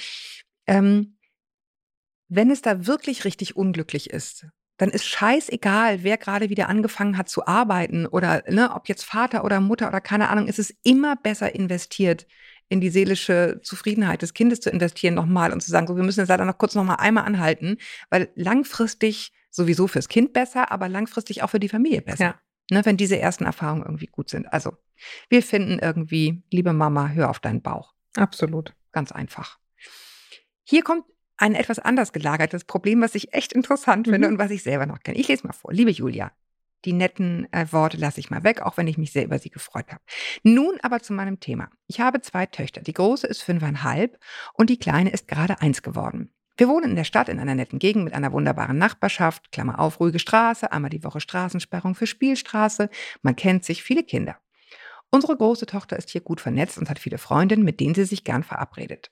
ähm, 0.68 1.18
wenn 2.28 2.50
es 2.50 2.62
da 2.62 2.88
wirklich 2.88 3.26
richtig 3.26 3.56
unglücklich 3.56 4.10
ist, 4.10 4.48
dann 4.78 4.90
ist 4.90 5.06
scheißegal, 5.06 6.04
wer 6.04 6.18
gerade 6.18 6.50
wieder 6.50 6.68
angefangen 6.68 7.18
hat 7.18 7.30
zu 7.30 7.46
arbeiten 7.48 8.06
oder 8.06 8.44
ne, 8.50 8.74
ob 8.74 8.90
jetzt 8.90 9.04
Vater 9.04 9.46
oder 9.46 9.62
Mutter 9.62 9.88
oder 9.88 10.02
keine 10.02 10.30
Ahnung, 10.30 10.48
es 10.48 10.60
ist 10.60 10.76
immer 10.84 11.16
besser 11.16 11.56
investiert, 11.56 12.28
in 12.68 12.82
die 12.82 12.90
seelische 12.90 13.60
Zufriedenheit 13.64 14.22
des 14.22 14.34
Kindes 14.34 14.60
zu 14.60 14.70
investieren 14.70 15.14
nochmal 15.14 15.54
und 15.54 15.62
zu 15.62 15.70
sagen, 15.70 15.88
so, 15.88 15.96
wir 15.96 16.04
müssen 16.04 16.20
jetzt 16.20 16.30
leider 16.30 16.46
noch 16.46 16.58
kurz 16.58 16.76
nochmal 16.76 16.98
einmal 17.00 17.26
anhalten, 17.26 17.78
weil 18.10 18.30
langfristig 18.36 19.32
sowieso 19.52 19.88
fürs 19.88 20.10
Kind 20.10 20.34
besser, 20.34 20.72
aber 20.72 20.90
langfristig 20.90 21.44
auch 21.44 21.50
für 21.50 21.60
die 21.60 21.70
Familie 21.70 22.02
besser. 22.02 22.24
Ja. 22.24 22.40
Ne, 22.72 22.84
wenn 22.86 22.98
diese 22.98 23.20
ersten 23.20 23.46
Erfahrungen 23.46 23.84
irgendwie 23.84 24.08
gut 24.08 24.30
sind. 24.30 24.52
Also, 24.52 24.76
wir 25.30 25.44
finden 25.44 25.78
irgendwie, 25.80 26.42
liebe 26.52 26.74
Mama, 26.74 27.10
hör 27.10 27.30
auf 27.30 27.40
deinen 27.40 27.62
Bauch. 27.62 27.94
Absolut. 28.16 28.74
Ganz 28.92 29.12
einfach. 29.12 29.60
Hier 30.64 30.84
kommt 30.84 31.06
ein 31.38 31.54
etwas 31.54 31.80
anders 31.80 32.12
gelagertes 32.14 32.64
Problem, 32.64 33.02
was 33.02 33.14
ich 33.14 33.34
echt 33.34 33.54
interessant 33.54 34.08
finde 34.08 34.28
Mhm. 34.28 34.34
und 34.36 34.40
was 34.40 34.52
ich 34.52 34.64
selber 34.64 34.86
noch 34.86 35.00
kenne. 35.02 35.18
Ich 35.18 35.28
lese 35.28 35.46
mal 35.46 35.54
vor. 35.54 35.74
Liebe 35.74 35.92
Julia, 35.92 36.32
die 36.86 36.94
netten 36.94 37.52
äh, 37.52 37.68
Worte 37.72 37.98
lasse 37.98 38.20
ich 38.20 38.30
mal 38.30 38.44
weg, 38.44 38.62
auch 38.62 38.78
wenn 38.78 38.88
ich 38.88 38.98
mich 38.98 39.12
sehr 39.12 39.26
über 39.26 39.38
sie 39.38 39.50
gefreut 39.50 39.92
habe. 39.92 40.02
Nun 40.44 40.78
aber 40.82 41.02
zu 41.02 41.14
meinem 41.14 41.40
Thema. 41.40 41.70
Ich 41.88 42.00
habe 42.00 42.22
zwei 42.22 42.46
Töchter. 42.46 42.82
Die 42.82 42.94
große 42.94 43.28
ist 43.28 43.44
fünfeinhalb 43.44 44.18
und 44.54 44.70
die 44.70 44.80
kleine 44.80 45.12
ist 45.12 45.28
gerade 45.28 45.62
eins 45.62 45.82
geworden. 45.82 46.32
Wir 46.58 46.70
wohnen 46.70 46.92
in 46.92 46.96
der 46.96 47.04
Stadt 47.04 47.28
in 47.28 47.40
einer 47.40 47.56
netten 47.56 47.80
Gegend 47.80 48.06
mit 48.06 48.14
einer 48.14 48.32
wunderbaren 48.32 48.78
Nachbarschaft, 48.78 49.52
Klammer 49.52 49.80
auf, 49.80 50.00
ruhige 50.00 50.20
Straße, 50.20 50.72
einmal 50.72 50.90
die 50.90 51.04
Woche 51.04 51.20
Straßensperrung 51.20 51.96
für 51.96 52.08
Spielstraße. 52.08 52.90
Man 53.22 53.36
kennt 53.36 53.66
sich, 53.66 53.84
viele 53.84 54.04
Kinder. 54.04 54.38
Unsere 55.12 55.36
große 55.36 55.66
Tochter 55.66 55.98
ist 55.98 56.10
hier 56.10 56.22
gut 56.22 56.42
vernetzt 56.42 56.78
und 56.78 56.90
hat 56.90 57.00
viele 57.00 57.18
Freundinnen, 57.18 57.64
mit 57.64 57.80
denen 57.80 57.96
sie 57.96 58.06
sich 58.06 58.24
gern 58.24 58.44
verabredet. 58.44 59.12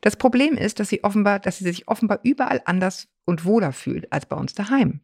Das 0.00 0.16
Problem 0.16 0.56
ist, 0.56 0.80
dass 0.80 0.88
sie 0.88 1.04
offenbar, 1.04 1.38
dass 1.38 1.58
sie 1.58 1.64
sich 1.64 1.86
offenbar 1.86 2.20
überall 2.22 2.62
anders 2.64 3.08
und 3.24 3.44
wohler 3.44 3.72
fühlt 3.72 4.12
als 4.12 4.26
bei 4.26 4.36
uns 4.36 4.54
daheim. 4.54 5.00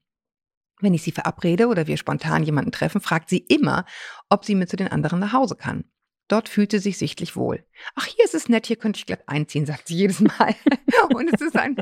Wenn 0.80 0.94
ich 0.94 1.02
sie 1.02 1.12
verabrede 1.12 1.68
oder 1.68 1.86
wir 1.86 1.96
spontan 1.96 2.42
jemanden 2.42 2.72
treffen, 2.72 3.00
fragt 3.00 3.30
sie 3.30 3.38
immer, 3.38 3.86
ob 4.28 4.44
sie 4.44 4.54
mit 4.54 4.68
zu 4.68 4.76
den 4.76 4.88
anderen 4.88 5.20
nach 5.20 5.32
Hause 5.32 5.56
kann. 5.56 5.84
Dort 6.28 6.48
fühlt 6.48 6.72
sie 6.72 6.78
sich 6.78 6.98
sichtlich 6.98 7.36
wohl. 7.36 7.64
Ach, 7.94 8.06
hier 8.06 8.24
ist 8.24 8.34
es 8.34 8.48
nett, 8.48 8.66
hier 8.66 8.76
könnte 8.76 8.98
ich 8.98 9.06
glatt 9.06 9.22
einziehen, 9.26 9.64
sagt 9.64 9.86
sie 9.88 9.94
jedes 9.94 10.20
Mal. 10.20 10.54
und, 11.14 11.32
es 11.32 11.40
ist 11.40 11.56
ein, 11.56 11.76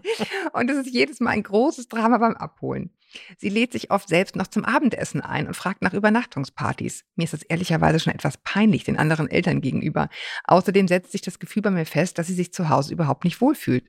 und 0.52 0.70
es 0.70 0.86
ist 0.86 0.92
jedes 0.92 1.20
Mal 1.20 1.30
ein 1.30 1.42
großes 1.42 1.88
Drama 1.88 2.18
beim 2.18 2.34
Abholen. 2.34 2.90
Sie 3.38 3.48
lädt 3.48 3.72
sich 3.72 3.90
oft 3.90 4.08
selbst 4.08 4.36
noch 4.36 4.48
zum 4.48 4.64
Abendessen 4.64 5.20
ein 5.20 5.46
und 5.46 5.54
fragt 5.54 5.82
nach 5.82 5.94
Übernachtungspartys. 5.94 7.04
Mir 7.16 7.24
ist 7.24 7.32
das 7.32 7.42
ehrlicherweise 7.42 8.00
schon 8.00 8.12
etwas 8.12 8.36
peinlich 8.38 8.84
den 8.84 8.98
anderen 8.98 9.30
Eltern 9.30 9.60
gegenüber. 9.60 10.08
Außerdem 10.44 10.88
setzt 10.88 11.12
sich 11.12 11.22
das 11.22 11.38
Gefühl 11.38 11.62
bei 11.62 11.70
mir 11.70 11.86
fest, 11.86 12.18
dass 12.18 12.26
sie 12.26 12.34
sich 12.34 12.52
zu 12.52 12.68
Hause 12.68 12.92
überhaupt 12.92 13.24
nicht 13.24 13.40
wohlfühlt. 13.40 13.84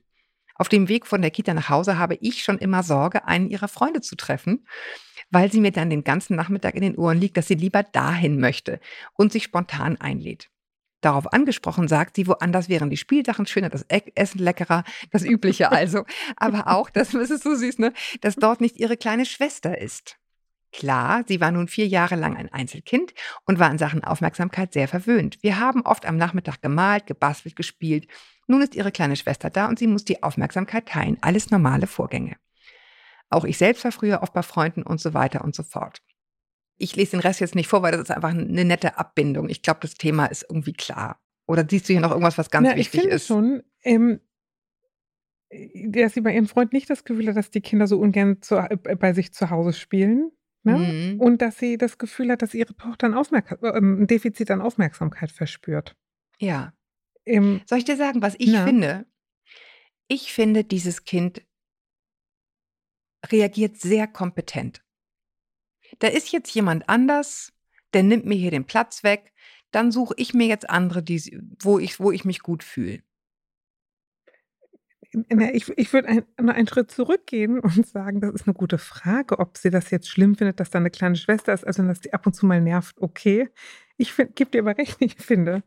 Auf 0.58 0.68
dem 0.70 0.88
Weg 0.88 1.06
von 1.06 1.20
der 1.20 1.30
Kita 1.30 1.52
nach 1.52 1.68
Hause 1.68 1.98
habe 1.98 2.16
ich 2.20 2.42
schon 2.42 2.58
immer 2.58 2.82
Sorge, 2.82 3.26
einen 3.26 3.50
ihrer 3.50 3.68
Freunde 3.68 4.00
zu 4.00 4.16
treffen, 4.16 4.66
weil 5.30 5.50
sie 5.50 5.60
mir 5.60 5.72
dann 5.72 5.90
den 5.90 6.04
ganzen 6.04 6.36
Nachmittag 6.36 6.74
in 6.74 6.82
den 6.82 6.96
Ohren 6.96 7.18
liegt, 7.18 7.36
dass 7.36 7.48
sie 7.48 7.54
lieber 7.54 7.82
dahin 7.82 8.40
möchte 8.40 8.80
und 9.14 9.32
sich 9.32 9.44
spontan 9.44 10.00
einlädt. 10.00 10.50
Darauf 11.00 11.32
angesprochen 11.32 11.88
sagt 11.88 12.16
sie, 12.16 12.26
woanders 12.26 12.68
wären 12.68 12.90
die 12.90 12.96
Spielsachen 12.96 13.46
schöner, 13.46 13.68
das 13.68 13.84
Essen 13.88 14.38
leckerer, 14.38 14.82
das 15.10 15.24
Übliche 15.24 15.70
also. 15.72 16.04
Aber 16.36 16.68
auch, 16.68 16.90
das 16.90 17.10
das 17.10 17.30
ist 17.30 17.42
so 17.42 17.54
süß, 17.54 17.78
ne, 17.78 17.92
dass 18.22 18.36
dort 18.36 18.60
nicht 18.60 18.76
ihre 18.76 18.96
kleine 18.96 19.26
Schwester 19.26 19.78
ist. 19.78 20.16
Klar, 20.72 21.24
sie 21.26 21.40
war 21.40 21.52
nun 21.52 21.68
vier 21.68 21.86
Jahre 21.86 22.16
lang 22.16 22.36
ein 22.36 22.52
Einzelkind 22.52 23.14
und 23.44 23.58
war 23.58 23.70
in 23.70 23.78
Sachen 23.78 24.04
Aufmerksamkeit 24.04 24.72
sehr 24.72 24.88
verwöhnt. 24.88 25.38
Wir 25.42 25.58
haben 25.58 25.82
oft 25.82 26.04
am 26.04 26.16
Nachmittag 26.16 26.60
gemalt, 26.60 27.06
gebastelt, 27.06 27.56
gespielt. 27.56 28.08
Nun 28.46 28.60
ist 28.62 28.74
ihre 28.74 28.92
kleine 28.92 29.16
Schwester 29.16 29.48
da 29.48 29.68
und 29.68 29.78
sie 29.78 29.86
muss 29.86 30.04
die 30.04 30.22
Aufmerksamkeit 30.22 30.86
teilen. 30.86 31.18
Alles 31.20 31.50
normale 31.50 31.86
Vorgänge. 31.86 32.36
Auch 33.30 33.44
ich 33.44 33.58
selbst 33.58 33.84
war 33.84 33.92
früher 33.92 34.22
oft 34.22 34.32
bei 34.32 34.42
Freunden 34.42 34.82
und 34.82 35.00
so 35.00 35.14
weiter 35.14 35.42
und 35.44 35.54
so 35.54 35.62
fort. 35.62 36.02
Ich 36.78 36.94
lese 36.94 37.12
den 37.12 37.20
Rest 37.20 37.40
jetzt 37.40 37.54
nicht 37.54 37.68
vor, 37.68 37.82
weil 37.82 37.92
das 37.92 38.02
ist 38.02 38.10
einfach 38.10 38.30
eine 38.30 38.64
nette 38.64 38.98
Abbindung. 38.98 39.48
Ich 39.48 39.62
glaube, 39.62 39.80
das 39.82 39.94
Thema 39.94 40.26
ist 40.26 40.44
irgendwie 40.48 40.74
klar. 40.74 41.20
Oder 41.48 41.64
siehst 41.68 41.88
du 41.88 41.92
hier 41.92 42.02
noch 42.02 42.10
irgendwas, 42.10 42.38
was 42.38 42.50
ganz 42.50 42.66
Na, 42.68 42.72
ich 42.72 42.78
wichtig 42.92 43.00
finde 43.02 43.16
ist? 43.16 43.26
schon, 43.26 43.62
ähm, 43.82 44.20
dass 45.88 46.12
sie 46.14 46.20
bei 46.20 46.34
ihrem 46.34 46.48
Freund 46.48 46.72
nicht 46.72 46.90
das 46.90 47.04
Gefühl 47.04 47.28
hat, 47.28 47.36
dass 47.36 47.50
die 47.50 47.60
Kinder 47.60 47.86
so 47.86 47.98
ungern 47.98 48.42
zu, 48.42 48.56
äh, 48.56 48.76
bei 48.76 49.12
sich 49.12 49.32
zu 49.32 49.50
Hause 49.50 49.72
spielen. 49.72 50.32
Ne? 50.64 50.76
Mhm. 51.14 51.20
Und 51.20 51.40
dass 51.42 51.58
sie 51.58 51.78
das 51.78 51.96
Gefühl 51.98 52.30
hat, 52.32 52.42
dass 52.42 52.52
ihre 52.52 52.74
Tochter 52.76 53.06
ein, 53.06 53.14
Aufmerk 53.14 53.58
ähm, 53.62 54.02
ein 54.02 54.06
Defizit 54.08 54.50
an 54.50 54.60
Aufmerksamkeit 54.60 55.30
verspürt. 55.30 55.94
Ja. 56.38 56.72
Ähm, 57.24 57.60
Soll 57.66 57.78
ich 57.78 57.84
dir 57.84 57.96
sagen, 57.96 58.20
was 58.22 58.34
ich 58.38 58.48
Ja. 58.48 58.64
finde? 58.64 59.06
Ich 60.08 60.32
finde, 60.32 60.64
dieses 60.64 61.04
Kind 61.04 61.45
reagiert 63.30 63.78
sehr 63.78 64.06
kompetent. 64.06 64.82
Da 65.98 66.08
ist 66.08 66.32
jetzt 66.32 66.54
jemand 66.54 66.88
anders, 66.88 67.52
der 67.92 68.02
nimmt 68.02 68.26
mir 68.26 68.36
hier 68.36 68.50
den 68.50 68.66
Platz 68.66 69.02
weg, 69.04 69.32
dann 69.70 69.92
suche 69.92 70.14
ich 70.16 70.34
mir 70.34 70.46
jetzt 70.46 70.68
andere, 70.68 71.02
die, 71.02 71.38
wo, 71.60 71.78
ich, 71.78 72.00
wo 72.00 72.12
ich 72.12 72.24
mich 72.24 72.40
gut 72.40 72.62
fühle. 72.62 73.02
ich, 75.52 75.68
ich 75.76 75.92
würde 75.92 76.24
nur 76.40 76.54
einen 76.54 76.68
Schritt 76.68 76.90
zurückgehen 76.90 77.58
und 77.60 77.86
sagen, 77.86 78.20
das 78.20 78.34
ist 78.34 78.46
eine 78.46 78.54
gute 78.54 78.78
Frage, 78.78 79.38
ob 79.38 79.56
sie 79.56 79.70
das 79.70 79.90
jetzt 79.90 80.08
schlimm 80.08 80.36
findet, 80.36 80.60
dass 80.60 80.70
da 80.70 80.78
eine 80.78 80.90
kleine 80.90 81.16
Schwester 81.16 81.52
ist, 81.52 81.66
also 81.66 81.82
dass 81.84 82.00
die 82.00 82.12
ab 82.12 82.26
und 82.26 82.34
zu 82.34 82.46
mal 82.46 82.60
nervt, 82.60 83.00
okay. 83.00 83.48
Ich 83.96 84.14
gebe 84.16 84.50
dir 84.50 84.60
aber 84.60 84.76
recht, 84.78 84.96
ich 85.00 85.14
finde, 85.16 85.62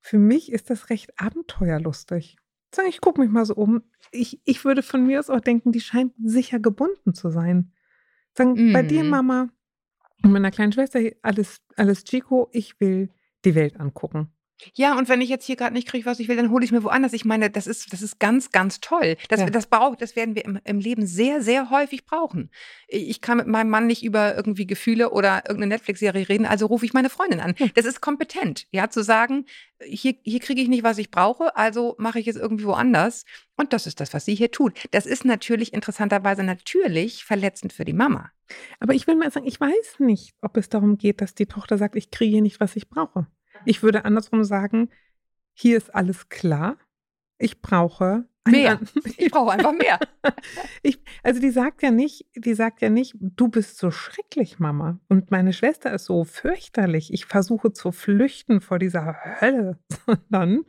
für 0.00 0.18
mich 0.18 0.52
ist 0.52 0.70
das 0.70 0.90
recht 0.90 1.18
abenteuerlustig. 1.18 2.36
Sagen, 2.74 2.88
ich 2.88 3.00
gucke 3.00 3.20
mich 3.20 3.30
mal 3.30 3.44
so 3.44 3.54
um. 3.54 3.82
Ich, 4.10 4.40
ich 4.44 4.64
würde 4.64 4.82
von 4.82 5.06
mir 5.06 5.18
aus 5.18 5.30
auch 5.30 5.40
denken, 5.40 5.72
die 5.72 5.80
scheint 5.80 6.12
sicher 6.22 6.58
gebunden 6.58 7.14
zu 7.14 7.30
sein. 7.30 7.72
Sagen, 8.34 8.70
mm. 8.70 8.72
bei 8.72 8.82
dir, 8.82 9.04
mhm. 9.04 9.10
Mama, 9.10 9.48
und 10.22 10.32
meiner 10.32 10.50
kleinen 10.50 10.72
Schwester, 10.72 11.00
alles, 11.22 11.60
alles 11.76 12.04
Chico, 12.04 12.48
ich 12.52 12.80
will 12.80 13.10
die 13.44 13.54
Welt 13.54 13.78
angucken. 13.78 14.28
Ja, 14.74 14.96
und 14.96 15.08
wenn 15.08 15.20
ich 15.20 15.28
jetzt 15.28 15.44
hier 15.44 15.56
gerade 15.56 15.74
nicht 15.74 15.88
kriege, 15.88 16.06
was 16.06 16.20
ich 16.20 16.28
will, 16.28 16.36
dann 16.36 16.50
hole 16.50 16.64
ich 16.64 16.72
mir 16.72 16.82
woanders. 16.84 17.12
Ich 17.12 17.24
meine, 17.24 17.50
das 17.50 17.66
ist, 17.66 17.92
das 17.92 18.02
ist 18.02 18.18
ganz, 18.18 18.50
ganz 18.50 18.80
toll. 18.80 19.16
Das, 19.28 19.40
ja. 19.40 19.50
das, 19.50 19.66
braucht, 19.66 20.00
das 20.00 20.16
werden 20.16 20.34
wir 20.34 20.44
im, 20.44 20.58
im 20.64 20.78
Leben 20.78 21.06
sehr, 21.06 21.42
sehr 21.42 21.70
häufig 21.70 22.04
brauchen. 22.04 22.50
Ich 22.86 23.20
kann 23.20 23.38
mit 23.38 23.46
meinem 23.46 23.70
Mann 23.70 23.86
nicht 23.86 24.04
über 24.04 24.36
irgendwie 24.36 24.66
Gefühle 24.66 25.10
oder 25.10 25.42
irgendeine 25.48 25.74
Netflix-Serie 25.74 26.28
reden, 26.28 26.46
also 26.46 26.66
rufe 26.66 26.84
ich 26.84 26.92
meine 26.92 27.10
Freundin 27.10 27.40
an. 27.40 27.54
Hm. 27.56 27.70
Das 27.74 27.84
ist 27.84 28.00
kompetent, 28.00 28.66
ja, 28.70 28.88
zu 28.88 29.02
sagen, 29.02 29.46
hier, 29.84 30.14
hier 30.22 30.40
kriege 30.40 30.60
ich 30.60 30.68
nicht, 30.68 30.84
was 30.84 30.98
ich 30.98 31.10
brauche, 31.10 31.56
also 31.56 31.96
mache 31.98 32.20
ich 32.20 32.28
es 32.28 32.36
irgendwie 32.36 32.64
woanders. 32.64 33.24
Und 33.56 33.72
das 33.72 33.86
ist 33.86 34.00
das, 34.00 34.14
was 34.14 34.24
sie 34.24 34.34
hier 34.34 34.50
tut. 34.50 34.78
Das 34.92 35.06
ist 35.06 35.24
natürlich 35.24 35.72
interessanterweise 35.72 36.42
natürlich 36.42 37.24
verletzend 37.24 37.72
für 37.72 37.84
die 37.84 37.92
Mama. 37.92 38.30
Aber 38.80 38.94
ich 38.94 39.06
will 39.06 39.16
mal 39.16 39.30
sagen, 39.30 39.46
ich 39.46 39.60
weiß 39.60 39.98
nicht, 39.98 40.34
ob 40.40 40.56
es 40.56 40.68
darum 40.68 40.98
geht, 40.98 41.20
dass 41.20 41.34
die 41.34 41.46
Tochter 41.46 41.78
sagt, 41.78 41.96
ich 41.96 42.10
kriege 42.10 42.32
hier 42.32 42.42
nicht, 42.42 42.60
was 42.60 42.76
ich 42.76 42.88
brauche. 42.88 43.26
Ich 43.64 43.82
würde 43.82 44.04
andersrum 44.04 44.44
sagen, 44.44 44.90
hier 45.54 45.76
ist 45.76 45.94
alles 45.94 46.28
klar. 46.28 46.76
Ich 47.38 47.60
brauche 47.60 48.26
mehr. 48.48 48.80
Ich 49.16 49.30
brauche 49.30 49.52
einfach 49.52 49.72
mehr. 49.72 49.98
ich, 50.82 51.00
also 51.22 51.40
die 51.40 51.50
sagt 51.50 51.82
ja 51.82 51.90
nicht, 51.90 52.26
die 52.34 52.54
sagt 52.54 52.82
ja 52.82 52.90
nicht, 52.90 53.14
du 53.20 53.48
bist 53.48 53.78
so 53.78 53.90
schrecklich, 53.90 54.58
Mama. 54.58 54.98
Und 55.08 55.30
meine 55.30 55.52
Schwester 55.52 55.92
ist 55.92 56.06
so 56.06 56.24
fürchterlich. 56.24 57.12
Ich 57.12 57.26
versuche 57.26 57.72
zu 57.72 57.92
flüchten 57.92 58.60
vor 58.60 58.78
dieser 58.78 59.16
Hölle, 59.40 59.78
sondern 60.06 60.64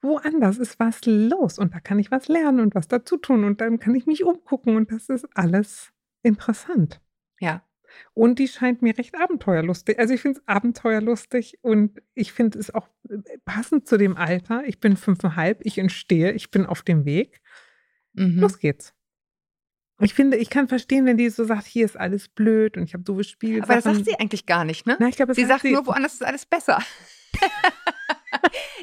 woanders 0.00 0.58
ist 0.58 0.78
was 0.78 1.00
los 1.06 1.58
und 1.58 1.74
da 1.74 1.80
kann 1.80 1.98
ich 1.98 2.12
was 2.12 2.28
lernen 2.28 2.60
und 2.60 2.76
was 2.76 2.86
dazu 2.86 3.16
tun 3.16 3.42
und 3.42 3.60
dann 3.60 3.80
kann 3.80 3.96
ich 3.96 4.06
mich 4.06 4.22
umgucken 4.22 4.76
und 4.76 4.92
das 4.92 5.08
ist 5.08 5.26
alles 5.34 5.90
interessant. 6.22 7.00
Und 8.14 8.38
die 8.38 8.48
scheint 8.48 8.82
mir 8.82 8.96
recht 8.96 9.14
abenteuerlustig. 9.14 9.98
Also 9.98 10.14
ich 10.14 10.20
finde 10.20 10.40
es 10.40 10.48
abenteuerlustig 10.48 11.58
und 11.62 12.00
ich 12.14 12.32
finde 12.32 12.58
es 12.58 12.74
auch 12.74 12.88
äh, 13.08 13.18
passend 13.44 13.88
zu 13.88 13.96
dem 13.96 14.16
Alter. 14.16 14.62
Ich 14.66 14.80
bin 14.80 14.96
fünfeinhalb, 14.96 15.60
ich 15.64 15.78
entstehe, 15.78 16.32
ich 16.32 16.50
bin 16.50 16.66
auf 16.66 16.82
dem 16.82 17.04
Weg. 17.04 17.40
Mhm. 18.12 18.40
Los 18.40 18.58
geht's. 18.58 18.94
Ich 20.00 20.14
finde, 20.14 20.36
ich 20.36 20.48
kann 20.48 20.68
verstehen, 20.68 21.06
wenn 21.06 21.16
die 21.16 21.28
so 21.28 21.44
sagt, 21.44 21.66
hier 21.66 21.84
ist 21.84 21.98
alles 21.98 22.28
blöd 22.28 22.76
und 22.76 22.84
ich 22.84 22.94
habe 22.94 23.02
doofe 23.02 23.24
Spiele. 23.24 23.64
Aber 23.64 23.74
das 23.74 23.84
sagt 23.84 24.04
sie 24.04 24.14
eigentlich 24.18 24.46
gar 24.46 24.64
nicht, 24.64 24.86
ne? 24.86 24.96
Na, 25.00 25.08
ich 25.08 25.16
glaub, 25.16 25.34
sie 25.34 25.44
sagt 25.44 25.62
sie 25.62 25.72
nur, 25.72 25.86
woanders 25.86 26.14
ist 26.14 26.24
alles 26.24 26.46
besser. 26.46 26.80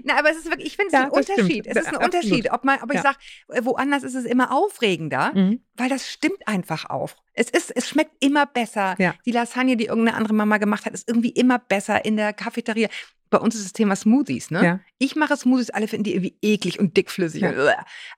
Na, 0.04 0.18
aber 0.18 0.32
es 0.32 0.38
ist 0.38 0.46
wirklich, 0.50 0.68
ich 0.68 0.75
finde 0.75 0.88
es 0.88 0.94
ja, 0.94 1.04
ein 1.04 1.10
Unterschied. 1.10 1.66
Stimmt. 1.66 1.68
Es 1.68 1.78
ist 1.78 1.88
ein 1.88 1.96
Absolut. 1.98 2.16
Unterschied, 2.16 2.52
ob 2.52 2.64
man, 2.64 2.80
ich 2.90 2.96
ja. 2.96 3.02
sage, 3.02 3.18
äh, 3.50 3.64
woanders 3.64 4.04
ist 4.04 4.16
es 4.16 4.25
immer 4.25 4.52
aufregender, 4.52 5.32
mhm. 5.34 5.62
weil 5.75 5.90
das 5.90 6.10
stimmt 6.10 6.48
einfach 6.48 6.90
auf. 6.90 7.16
Es 7.34 7.50
ist, 7.50 7.72
es 7.75 7.88
schmeckt 7.88 8.12
immer 8.24 8.46
besser. 8.46 8.96
Ja. 8.98 9.16
Die 9.25 9.32
Lasagne, 9.32 9.78
die 9.78 9.86
irgendeine 9.86 10.18
andere 10.18 10.34
Mama 10.34 10.58
gemacht 10.58 10.86
hat, 10.86 10.94
ist 10.94 11.08
irgendwie 11.08 11.30
immer 11.30 11.60
besser 11.60 12.06
in 12.06 12.18
der 12.18 12.34
Cafeteria. 12.34 12.88
Bei 13.32 13.40
uns 13.40 13.56
ist 13.56 13.66
das 13.66 13.74
Thema 13.74 13.96
Smoothies, 13.96 14.52
ne? 14.52 14.64
Ja. 14.64 14.80
Ich 15.00 15.16
mache 15.16 15.36
Smoothies, 15.36 15.72
alle 15.72 15.88
finden 15.88 16.04
die 16.04 16.14
irgendwie 16.14 16.38
eklig 16.42 16.80
und 16.80 16.96
dickflüssig. 16.96 17.42
Ja. 17.42 17.52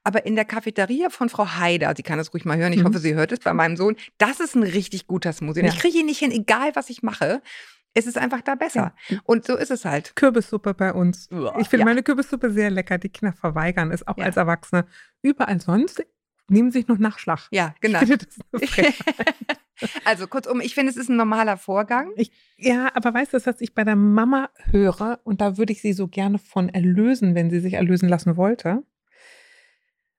aber 0.04 0.26
in 0.26 0.36
der 0.36 0.46
Cafeteria 0.46 1.10
von 1.10 1.30
Frau 1.30 1.48
Haider, 1.48 1.94
sie 1.96 2.04
kann 2.04 2.18
das 2.18 2.34
ruhig 2.34 2.46
mal 2.46 2.58
hören, 2.58 2.74
ich 2.74 2.80
mhm. 2.80 2.88
hoffe, 2.88 3.00
sie 3.00 3.16
hört 3.16 3.32
es 3.32 3.40
bei 3.40 3.54
meinem 3.54 3.78
Sohn, 3.78 3.96
das 4.18 4.40
ist 4.42 4.56
ein 4.56 4.64
richtig 4.64 5.08
guter 5.08 5.32
Smoothie. 5.32 5.62
Und 5.62 5.68
ich 5.68 5.80
kriege 5.80 5.98
ihn 6.00 6.06
nicht 6.06 6.20
hin, 6.20 6.32
egal 6.32 6.76
was 6.76 6.90
ich 6.90 7.04
mache 7.04 7.42
es 7.98 8.06
ist 8.06 8.18
einfach 8.18 8.42
da 8.42 8.56
besser. 8.56 8.94
Ja. 9.10 9.20
Und 9.24 9.46
so 9.46 9.58
ist 9.58 9.72
es 9.72 9.84
halt. 9.84 10.16
Kürbissuppe 10.16 10.76
bei 10.76 10.94
uns. 10.94 11.30
Ich 11.60 11.68
finde 11.68 11.80
ja. 11.80 11.86
meine 11.86 12.04
Kürbissuppe 12.04 12.52
sehr 12.52 12.70
lecker. 12.70 13.00
Die 13.00 13.10
Kinder 13.10 13.34
verweigern 13.34 13.92
es 13.92 14.08
auch 14.08 14.18
ja. 14.18 14.26
als 14.26 14.38
Erwachsene. 14.38 14.86
Überall 15.24 15.60
sonst 15.60 16.06
nehmen 16.48 16.72
sich 16.72 16.88
noch 16.88 17.00
Nachschlag. 17.00 17.48
Ja, 17.52 17.74
genau. 17.82 18.00
also 20.06 20.28
kurzum, 20.28 20.62
ich 20.62 20.76
finde, 20.76 20.92
es 20.92 20.98
ist 20.98 21.10
ein 21.10 21.18
normaler 21.18 21.58
Vorgang. 21.58 22.12
Ich, 22.16 22.32
ja, 22.58 22.92
aber 22.94 23.14
weißt 23.14 23.34
du, 23.34 23.44
was 23.44 23.62
ich 23.62 23.74
bei 23.74 23.84
der 23.84 23.96
Mama 23.96 24.50
höre, 24.70 25.20
und 25.24 25.42
da 25.42 25.58
würde 25.58 25.74
ich 25.74 25.82
sie 25.82 25.94
so 25.94 26.08
gerne 26.08 26.38
von 26.38 26.70
erlösen, 26.70 27.34
wenn 27.34 27.50
sie 27.50 27.60
sich 27.60 27.74
erlösen 27.74 28.08
lassen 28.08 28.38
wollte, 28.38 28.84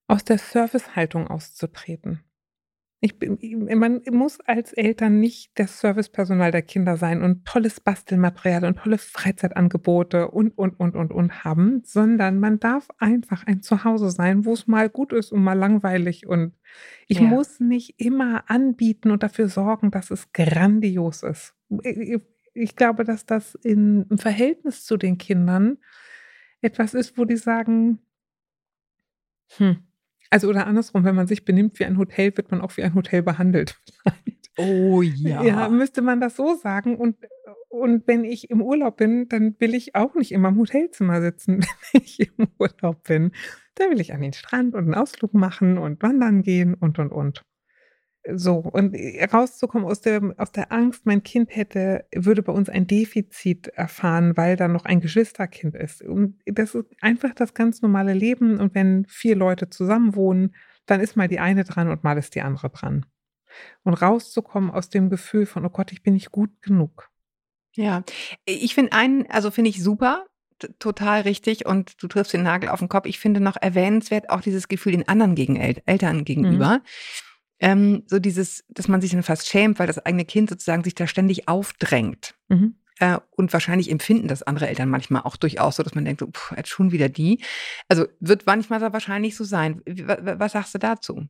aus 0.08 0.24
der 0.24 0.38
Servicehaltung 0.38 1.28
auszutreten. 1.28 2.24
Ich 3.00 3.14
man 3.20 4.02
muss 4.10 4.40
als 4.40 4.72
Eltern 4.72 5.20
nicht 5.20 5.52
das 5.54 5.78
Servicepersonal 5.78 6.50
der 6.50 6.62
Kinder 6.62 6.96
sein 6.96 7.22
und 7.22 7.44
tolles 7.44 7.78
Bastelmaterial 7.78 8.64
und 8.64 8.78
tolle 8.78 8.98
Freizeitangebote 8.98 10.28
und, 10.28 10.58
und, 10.58 10.80
und, 10.80 10.96
und, 10.96 11.12
und 11.12 11.44
haben, 11.44 11.82
sondern 11.84 12.40
man 12.40 12.58
darf 12.58 12.88
einfach 12.98 13.46
ein 13.46 13.62
Zuhause 13.62 14.10
sein, 14.10 14.44
wo 14.44 14.52
es 14.52 14.66
mal 14.66 14.88
gut 14.88 15.12
ist 15.12 15.30
und 15.30 15.44
mal 15.44 15.56
langweilig. 15.56 16.26
Und 16.26 16.54
ich 17.06 17.20
ja. 17.20 17.26
muss 17.26 17.60
nicht 17.60 18.00
immer 18.00 18.50
anbieten 18.50 19.12
und 19.12 19.22
dafür 19.22 19.48
sorgen, 19.48 19.92
dass 19.92 20.10
es 20.10 20.32
grandios 20.32 21.22
ist. 21.22 21.54
Ich 22.52 22.74
glaube, 22.74 23.04
dass 23.04 23.24
das 23.26 23.54
in, 23.54 24.06
im 24.10 24.18
Verhältnis 24.18 24.84
zu 24.84 24.96
den 24.96 25.18
Kindern 25.18 25.78
etwas 26.62 26.94
ist, 26.94 27.16
wo 27.16 27.24
die 27.24 27.36
sagen, 27.36 28.00
hm, 29.56 29.87
also 30.30 30.48
oder 30.48 30.66
andersrum, 30.66 31.04
wenn 31.04 31.14
man 31.14 31.26
sich 31.26 31.44
benimmt 31.44 31.78
wie 31.78 31.84
ein 31.84 31.98
Hotel, 31.98 32.36
wird 32.36 32.50
man 32.50 32.60
auch 32.60 32.76
wie 32.76 32.82
ein 32.82 32.94
Hotel 32.94 33.22
behandelt. 33.22 33.80
Oh 34.60 35.02
ja. 35.02 35.42
Ja, 35.44 35.68
müsste 35.68 36.02
man 36.02 36.20
das 36.20 36.34
so 36.34 36.56
sagen. 36.56 36.96
Und, 36.96 37.16
und 37.68 38.08
wenn 38.08 38.24
ich 38.24 38.50
im 38.50 38.60
Urlaub 38.60 38.96
bin, 38.96 39.28
dann 39.28 39.54
will 39.60 39.72
ich 39.72 39.94
auch 39.94 40.16
nicht 40.16 40.32
immer 40.32 40.48
im 40.48 40.58
Hotelzimmer 40.58 41.22
sitzen, 41.22 41.60
wenn 41.92 42.02
ich 42.02 42.18
im 42.36 42.48
Urlaub 42.58 43.04
bin. 43.04 43.30
Da 43.76 43.88
will 43.88 44.00
ich 44.00 44.12
an 44.12 44.20
den 44.20 44.32
Strand 44.32 44.74
und 44.74 44.84
einen 44.84 44.94
Ausflug 44.94 45.32
machen 45.32 45.78
und 45.78 46.02
wandern 46.02 46.42
gehen 46.42 46.74
und 46.74 46.98
und 46.98 47.12
und. 47.12 47.44
So, 48.34 48.56
und 48.56 48.94
rauszukommen 49.32 49.88
aus 49.88 50.02
der, 50.02 50.34
aus 50.36 50.52
der 50.52 50.70
Angst, 50.70 51.06
mein 51.06 51.22
Kind 51.22 51.54
hätte, 51.54 52.04
würde 52.14 52.42
bei 52.42 52.52
uns 52.52 52.68
ein 52.68 52.86
Defizit 52.86 53.68
erfahren, 53.68 54.36
weil 54.36 54.56
da 54.56 54.68
noch 54.68 54.84
ein 54.84 55.00
Geschwisterkind 55.00 55.74
ist. 55.74 56.02
Und 56.02 56.38
das 56.44 56.74
ist 56.74 56.86
einfach 57.00 57.34
das 57.34 57.54
ganz 57.54 57.80
normale 57.80 58.12
Leben. 58.12 58.60
Und 58.60 58.74
wenn 58.74 59.06
vier 59.06 59.34
Leute 59.34 59.70
zusammen 59.70 60.14
wohnen, 60.14 60.54
dann 60.84 61.00
ist 61.00 61.16
mal 61.16 61.28
die 61.28 61.40
eine 61.40 61.64
dran 61.64 61.88
und 61.88 62.04
mal 62.04 62.18
ist 62.18 62.34
die 62.34 62.42
andere 62.42 62.68
dran. 62.68 63.06
Und 63.82 63.94
rauszukommen 63.94 64.70
aus 64.70 64.90
dem 64.90 65.08
Gefühl 65.08 65.46
von, 65.46 65.64
oh 65.64 65.70
Gott, 65.70 65.92
ich 65.92 66.02
bin 66.02 66.14
nicht 66.14 66.30
gut 66.30 66.50
genug. 66.60 67.08
Ja, 67.74 68.02
ich 68.44 68.74
finde 68.74 68.92
einen, 68.92 69.30
also 69.30 69.50
finde 69.50 69.70
ich 69.70 69.82
super, 69.82 70.26
total 70.78 71.22
richtig 71.22 71.64
und 71.64 72.02
du 72.02 72.08
triffst 72.08 72.32
den 72.32 72.42
Nagel 72.42 72.68
auf 72.68 72.80
den 72.80 72.88
Kopf. 72.88 73.06
Ich 73.06 73.20
finde 73.20 73.40
noch 73.40 73.56
erwähnenswert 73.56 74.28
auch 74.28 74.40
dieses 74.40 74.68
Gefühl 74.68 74.92
den 74.92 75.08
anderen 75.08 75.34
gegen 75.34 75.56
El 75.56 75.80
Eltern 75.86 76.24
gegenüber. 76.24 76.78
Mhm 76.78 76.82
ähm, 77.60 78.04
so 78.06 78.18
dieses, 78.18 78.64
dass 78.68 78.88
man 78.88 79.00
sich 79.00 79.12
dann 79.12 79.22
fast 79.22 79.48
schämt, 79.48 79.78
weil 79.78 79.86
das 79.86 79.98
eigene 79.98 80.24
Kind 80.24 80.50
sozusagen 80.50 80.84
sich 80.84 80.94
da 80.94 81.06
ständig 81.06 81.48
aufdrängt. 81.48 82.34
Mhm. 82.48 82.76
Äh, 82.98 83.18
und 83.30 83.52
wahrscheinlich 83.52 83.90
empfinden 83.90 84.28
das 84.28 84.42
andere 84.42 84.68
Eltern 84.68 84.88
manchmal 84.88 85.22
auch 85.22 85.36
durchaus 85.36 85.76
so, 85.76 85.82
dass 85.82 85.94
man 85.94 86.04
denkt, 86.04 86.20
so, 86.20 86.26
pff, 86.26 86.54
jetzt 86.56 86.68
schon 86.68 86.92
wieder 86.92 87.08
die. 87.08 87.40
Also 87.88 88.06
wird 88.20 88.46
manchmal 88.46 88.80
wahrscheinlich 88.80 89.36
so 89.36 89.44
sein. 89.44 89.82
Was 89.86 90.52
sagst 90.52 90.74
du 90.74 90.78
dazu? 90.78 91.28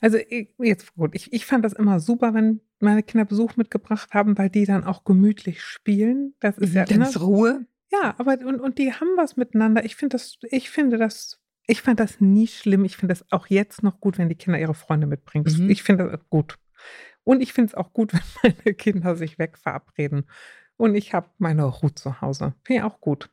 Also 0.00 0.18
jetzt 0.58 0.94
gut, 0.94 1.14
ich, 1.14 1.32
ich 1.32 1.46
fand 1.46 1.64
das 1.64 1.72
immer 1.72 1.98
super, 1.98 2.34
wenn 2.34 2.60
meine 2.80 3.02
Kinder 3.02 3.24
Besuch 3.24 3.56
mitgebracht 3.56 4.12
haben, 4.12 4.36
weil 4.36 4.50
die 4.50 4.66
dann 4.66 4.84
auch 4.84 5.04
gemütlich 5.04 5.62
spielen. 5.62 6.34
Das 6.40 6.58
ist 6.58 6.70
mhm, 6.70 6.76
ja 6.76 6.82
immer 6.84 7.16
Ruhe. 7.16 7.66
Ja, 7.90 8.14
aber 8.18 8.38
und, 8.44 8.60
und 8.60 8.78
die 8.78 8.92
haben 8.92 9.16
was 9.16 9.36
miteinander. 9.36 9.84
Ich 9.84 9.96
finde 9.96 10.14
das, 10.14 10.38
ich 10.50 10.70
finde 10.70 10.98
das 10.98 11.40
ich 11.66 11.82
fand 11.82 12.00
das 12.00 12.20
nie 12.20 12.46
schlimm. 12.46 12.84
Ich 12.84 12.96
finde 12.96 13.12
das 13.12 13.30
auch 13.32 13.46
jetzt 13.46 13.82
noch 13.82 14.00
gut, 14.00 14.18
wenn 14.18 14.28
die 14.28 14.34
Kinder 14.34 14.58
ihre 14.58 14.74
Freunde 14.74 15.06
mitbringen. 15.06 15.46
Mhm. 15.46 15.70
Ich 15.70 15.82
finde 15.82 16.10
das 16.10 16.28
gut. 16.28 16.58
Und 17.24 17.40
ich 17.40 17.52
finde 17.52 17.68
es 17.68 17.74
auch 17.74 17.92
gut, 17.92 18.12
wenn 18.42 18.54
meine 18.64 18.74
Kinder 18.74 19.16
sich 19.16 19.38
wegverabreden. 19.38 20.28
Und 20.76 20.94
ich 20.94 21.14
habe 21.14 21.28
meine 21.38 21.64
Ruhe 21.64 21.94
zu 21.94 22.20
Hause. 22.20 22.54
Finde 22.64 22.80
ich 22.80 22.84
auch 22.84 23.00
gut. 23.00 23.30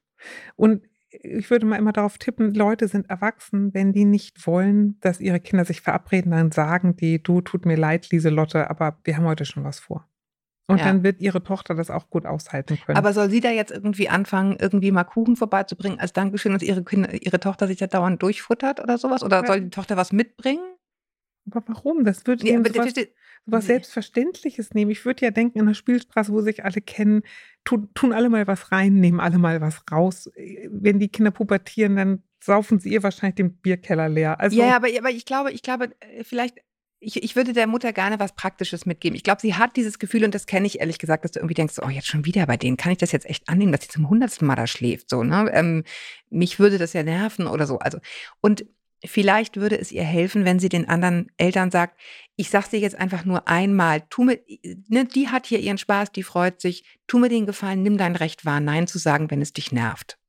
Und 0.56 0.84
ich 1.10 1.50
würde 1.50 1.66
mal 1.66 1.76
immer 1.78 1.92
darauf 1.92 2.18
tippen, 2.18 2.54
Leute 2.54 2.88
sind 2.88 3.10
erwachsen, 3.10 3.74
wenn 3.74 3.92
die 3.92 4.06
nicht 4.06 4.48
wollen, 4.48 4.98
dass 5.02 5.20
ihre 5.20 5.42
Kinder 5.42 5.66
sich 5.66 5.82
verabreden, 5.82 6.32
dann 6.32 6.52
sagen 6.52 6.96
die, 6.96 7.22
du 7.22 7.42
tut 7.42 7.66
mir 7.66 7.76
leid, 7.76 8.12
Lieselotte, 8.12 8.70
aber 8.70 8.98
wir 9.04 9.18
haben 9.18 9.26
heute 9.26 9.44
schon 9.44 9.66
was 9.66 9.80
vor. 9.80 10.08
Und 10.72 10.80
ja. 10.80 10.86
dann 10.86 11.04
wird 11.04 11.20
ihre 11.20 11.44
Tochter 11.44 11.76
das 11.76 11.90
auch 11.90 12.10
gut 12.10 12.26
aushalten 12.26 12.80
können. 12.86 12.98
Aber 12.98 13.14
soll 13.14 13.30
sie 13.30 13.42
da 13.42 13.50
jetzt 13.50 13.72
irgendwie 13.72 14.10
anfangen, 14.10 14.58
irgendwie 14.60 14.92
mal 14.92 15.04
Kuchen 15.04 15.36
vorbeizubringen, 15.36 16.00
als 16.00 16.14
Dankeschön, 16.14 16.54
dass 16.54 16.62
ihre, 16.62 16.84
Kinder, 16.84 17.14
ihre 17.14 17.40
Tochter 17.40 17.68
sich 17.68 17.78
da 17.78 17.88
dauernd 17.88 18.22
durchfuttert 18.22 18.80
oder 18.80 18.98
sowas? 18.98 19.24
Oder 19.24 19.42
ja. 19.42 19.48
soll 19.48 19.62
die 19.62 19.70
Tochter 19.70 19.98
was 19.98 20.12
mitbringen? 20.12 20.64
Aber 21.50 21.64
warum? 21.68 22.06
Das 22.06 22.26
würde 22.26 22.48
ja, 22.48 22.58
sowas, 22.58 22.94
sowas 23.46 23.66
Selbstverständliches 23.66 24.74
nehmen. 24.74 24.92
Ich 24.92 25.06
würde 25.06 25.26
ja 25.26 25.32
denken, 25.32 25.60
in 25.60 25.66
der 25.66 25.74
Spielstraße, 25.74 26.32
wo 26.32 26.42
sich 26.42 26.64
alle 26.64 26.82
kennen, 26.82 27.24
tun, 27.64 27.90
tun 27.94 28.14
alle 28.14 28.30
mal 28.30 28.48
was 28.48 28.72
rein, 28.72 28.96
nehmen 28.96 29.20
alle 29.20 29.40
mal 29.40 29.60
was 29.60 29.84
raus. 29.92 30.32
Wenn 30.70 31.00
die 31.00 31.10
Kinder 31.10 31.32
pubertieren, 31.32 31.96
dann 31.96 32.24
saufen 32.44 32.80
sie 32.80 32.90
ihr 32.90 33.04
wahrscheinlich 33.04 33.36
den 33.36 33.58
Bierkeller 33.58 34.10
leer. 34.10 34.40
Also, 34.40 34.58
ja, 34.58 34.76
aber, 34.76 34.88
aber 34.98 35.10
ich 35.10 35.26
glaube, 35.26 35.52
ich 35.52 35.62
glaube, 35.62 35.92
äh, 36.00 36.24
vielleicht 36.24 36.60
ich, 37.02 37.24
ich 37.24 37.36
würde 37.36 37.52
der 37.52 37.66
Mutter 37.66 37.92
gerne 37.94 38.20
was 38.20 38.36
Praktisches 38.36 38.86
mitgeben. 38.86 39.16
Ich 39.16 39.24
glaube, 39.24 39.42
sie 39.42 39.56
hat 39.56 39.76
dieses 39.76 39.98
Gefühl, 39.98 40.24
und 40.24 40.36
das 40.36 40.46
kenne 40.46 40.68
ich 40.68 40.80
ehrlich 40.80 41.00
gesagt, 41.00 41.26
dass 41.26 41.32
du 41.32 41.40
irgendwie 41.40 41.56
denkst, 41.56 41.80
oh, 41.82 41.90
jetzt 41.90 42.08
schon 42.08 42.26
wieder 42.26 42.46
bei 42.46 42.58
denen, 42.58 42.78
kann 42.78 42.92
ich 42.92 43.00
das 43.00 43.12
jetzt 43.12 43.26
echt 43.26 43.50
annehmen, 43.50 43.72
dass 43.72 43.82
sie 43.82 43.88
zum 43.90 44.08
hundertsten 44.08 44.48
Mal 44.48 44.56
da 44.56 44.68
schläft? 44.68 45.10
So, 45.10 45.24
ne? 45.24 45.50
Ähm, 45.52 45.84
mich 46.30 46.60
würde 46.60 46.78
das 46.78 46.94
ja 46.94 47.02
nerven 47.02 47.48
oder 47.48 47.66
so. 47.66 47.80
Also, 47.80 47.98
und 48.40 48.66
vielleicht 49.04 49.58
würde 49.58 49.80
es 49.80 49.92
ihr 49.92 50.04
helfen, 50.04 50.46
wenn 50.46 50.60
sie 50.60 50.70
den 50.70 50.88
anderen 50.88 51.32
Eltern 51.38 51.72
sagt, 51.72 52.00
ich 52.36 52.52
sag's 52.52 52.70
dir 52.70 52.80
jetzt 52.80 52.96
einfach 52.96 53.26
nur 53.26 53.48
einmal, 53.48 54.02
tu 54.10 54.24
mir, 54.24 54.40
ne, 54.88 55.06
die 55.06 55.30
hat 55.30 55.48
hier 55.48 55.60
ihren 55.60 55.80
Spaß, 55.80 56.12
die 56.12 56.24
freut 56.24 56.62
sich, 56.62 56.84
tu 57.08 57.18
mir 57.18 57.30
den 57.30 57.48
Gefallen, 57.48 57.82
nimm 57.82 57.98
dein 57.98 58.16
Recht 58.16 58.46
wahr, 58.46 58.60
Nein 58.60 58.86
zu 58.86 59.00
sagen, 59.00 59.32
wenn 59.32 59.42
es 59.42 59.54
dich 59.54 59.72
nervt. 59.72 60.20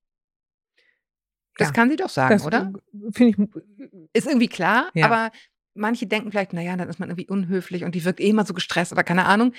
Das 1.58 1.68
ja, 1.68 1.72
kann 1.74 1.90
sie 1.90 1.96
doch 1.96 2.08
sagen, 2.08 2.40
oder? 2.40 2.72
Finde 3.12 3.44
ich. 3.44 3.88
Ist 4.14 4.26
irgendwie 4.26 4.48
klar, 4.48 4.90
ja. 4.94 5.04
aber 5.04 5.30
manche 5.74 6.06
denken 6.06 6.30
vielleicht, 6.30 6.52
naja, 6.52 6.76
dann 6.76 6.88
ist 6.88 6.98
man 6.98 7.08
irgendwie 7.08 7.28
unhöflich 7.28 7.84
und 7.84 7.94
die 7.94 8.04
wirkt 8.04 8.20
eh 8.20 8.28
immer 8.28 8.44
so 8.44 8.54
gestresst 8.54 8.92
oder 8.92 9.04
keine 9.04 9.24
Ahnung. 9.26 9.52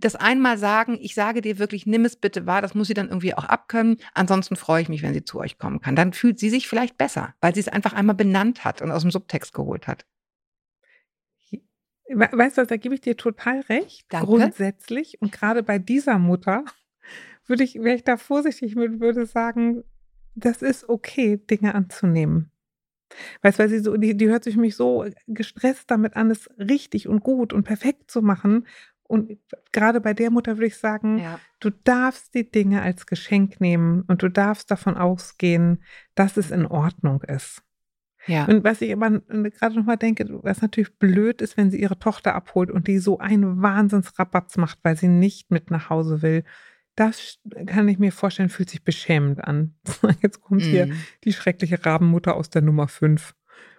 Das 0.00 0.16
einmal 0.16 0.58
sagen, 0.58 0.98
ich 1.00 1.14
sage 1.14 1.42
dir 1.42 1.58
wirklich, 1.58 1.86
nimm 1.86 2.04
es 2.04 2.16
bitte 2.16 2.44
wahr, 2.46 2.60
das 2.60 2.74
muss 2.74 2.88
sie 2.88 2.94
dann 2.94 3.08
irgendwie 3.08 3.34
auch 3.34 3.44
abkönnen. 3.44 3.98
Ansonsten 4.14 4.56
freue 4.56 4.82
ich 4.82 4.88
mich, 4.88 5.02
wenn 5.02 5.14
sie 5.14 5.24
zu 5.24 5.38
euch 5.38 5.58
kommen 5.58 5.80
kann. 5.80 5.94
Dann 5.94 6.12
fühlt 6.12 6.40
sie 6.40 6.50
sich 6.50 6.66
vielleicht 6.66 6.98
besser, 6.98 7.34
weil 7.40 7.54
sie 7.54 7.60
es 7.60 7.68
einfach 7.68 7.92
einmal 7.92 8.16
benannt 8.16 8.64
hat 8.64 8.82
und 8.82 8.90
aus 8.90 9.02
dem 9.02 9.12
Subtext 9.12 9.52
geholt 9.54 9.86
hat. 9.86 10.04
Weißt 12.14 12.58
du, 12.58 12.66
da 12.66 12.76
gebe 12.76 12.94
ich 12.94 13.00
dir 13.00 13.16
total 13.16 13.60
recht. 13.60 14.06
Danke. 14.08 14.26
Grundsätzlich. 14.26 15.20
Und 15.20 15.32
gerade 15.32 15.62
bei 15.62 15.78
dieser 15.78 16.18
Mutter 16.18 16.64
würde 17.46 17.64
ich, 17.64 17.76
wäre 17.76 17.96
ich 17.96 18.04
da 18.04 18.16
vorsichtig 18.16 18.76
mit, 18.76 19.00
würde 19.00 19.26
sagen, 19.26 19.84
das 20.34 20.62
ist 20.62 20.88
okay, 20.88 21.36
Dinge 21.36 21.74
anzunehmen. 21.74 22.51
Weißt 23.42 23.58
du, 23.58 23.62
weil 23.62 23.68
sie 23.68 23.78
so, 23.80 23.96
die, 23.96 24.16
die 24.16 24.28
hört 24.28 24.44
sich 24.44 24.56
mich 24.56 24.76
so 24.76 25.04
gestresst 25.26 25.90
damit 25.90 26.16
an, 26.16 26.30
es 26.30 26.48
richtig 26.58 27.08
und 27.08 27.22
gut 27.22 27.52
und 27.52 27.64
perfekt 27.64 28.10
zu 28.10 28.22
machen. 28.22 28.66
Und 29.02 29.38
gerade 29.72 30.00
bei 30.00 30.14
der 30.14 30.30
Mutter 30.30 30.56
würde 30.56 30.66
ich 30.66 30.76
sagen, 30.76 31.18
ja. 31.18 31.38
du 31.60 31.70
darfst 31.70 32.34
die 32.34 32.50
Dinge 32.50 32.82
als 32.82 33.06
Geschenk 33.06 33.60
nehmen 33.60 34.04
und 34.06 34.22
du 34.22 34.28
darfst 34.28 34.70
davon 34.70 34.96
ausgehen, 34.96 35.82
dass 36.14 36.36
es 36.36 36.50
in 36.50 36.66
Ordnung 36.66 37.22
ist. 37.22 37.62
Ja. 38.26 38.44
Und 38.44 38.64
was 38.64 38.80
ich 38.80 38.92
aber 38.92 39.20
gerade 39.20 39.74
nochmal 39.74 39.96
denke, 39.96 40.26
was 40.42 40.62
natürlich 40.62 40.96
blöd 40.98 41.42
ist, 41.42 41.56
wenn 41.56 41.70
sie 41.70 41.80
ihre 41.80 41.98
Tochter 41.98 42.34
abholt 42.34 42.70
und 42.70 42.86
die 42.86 42.98
so 42.98 43.18
einen 43.18 43.60
Wahnsinnsrabatz 43.60 44.56
macht, 44.56 44.78
weil 44.82 44.96
sie 44.96 45.08
nicht 45.08 45.50
mit 45.50 45.70
nach 45.70 45.90
Hause 45.90 46.22
will 46.22 46.44
das 46.94 47.38
kann 47.66 47.88
ich 47.88 47.98
mir 47.98 48.12
vorstellen, 48.12 48.48
fühlt 48.48 48.70
sich 48.70 48.84
beschämend 48.84 49.42
an. 49.42 49.74
Jetzt 50.22 50.40
kommt 50.40 50.62
mm. 50.62 50.64
hier 50.64 50.86
mhm. 50.86 50.96
die 51.24 51.32
schreckliche 51.32 51.84
Rabenmutter 51.84 52.34
aus 52.34 52.50
der 52.50 52.62
Nummer 52.62 52.88
5 52.88 53.34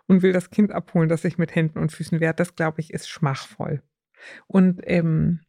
und 0.08 0.22
will 0.22 0.34
das 0.34 0.50
Kind 0.50 0.72
abholen, 0.72 1.10
das 1.10 1.22
sich 1.22 1.38
mit 1.38 1.56
Händen 1.56 1.80
und 1.80 1.92
Füßen 1.92 2.20
wehrt. 2.20 2.40
Das, 2.40 2.56
glaube 2.56 2.82
ich, 2.82 2.94
ist 2.94 3.08
schmachvoll. 3.08 3.82
Und, 4.48 4.82
ähm, 4.84 5.42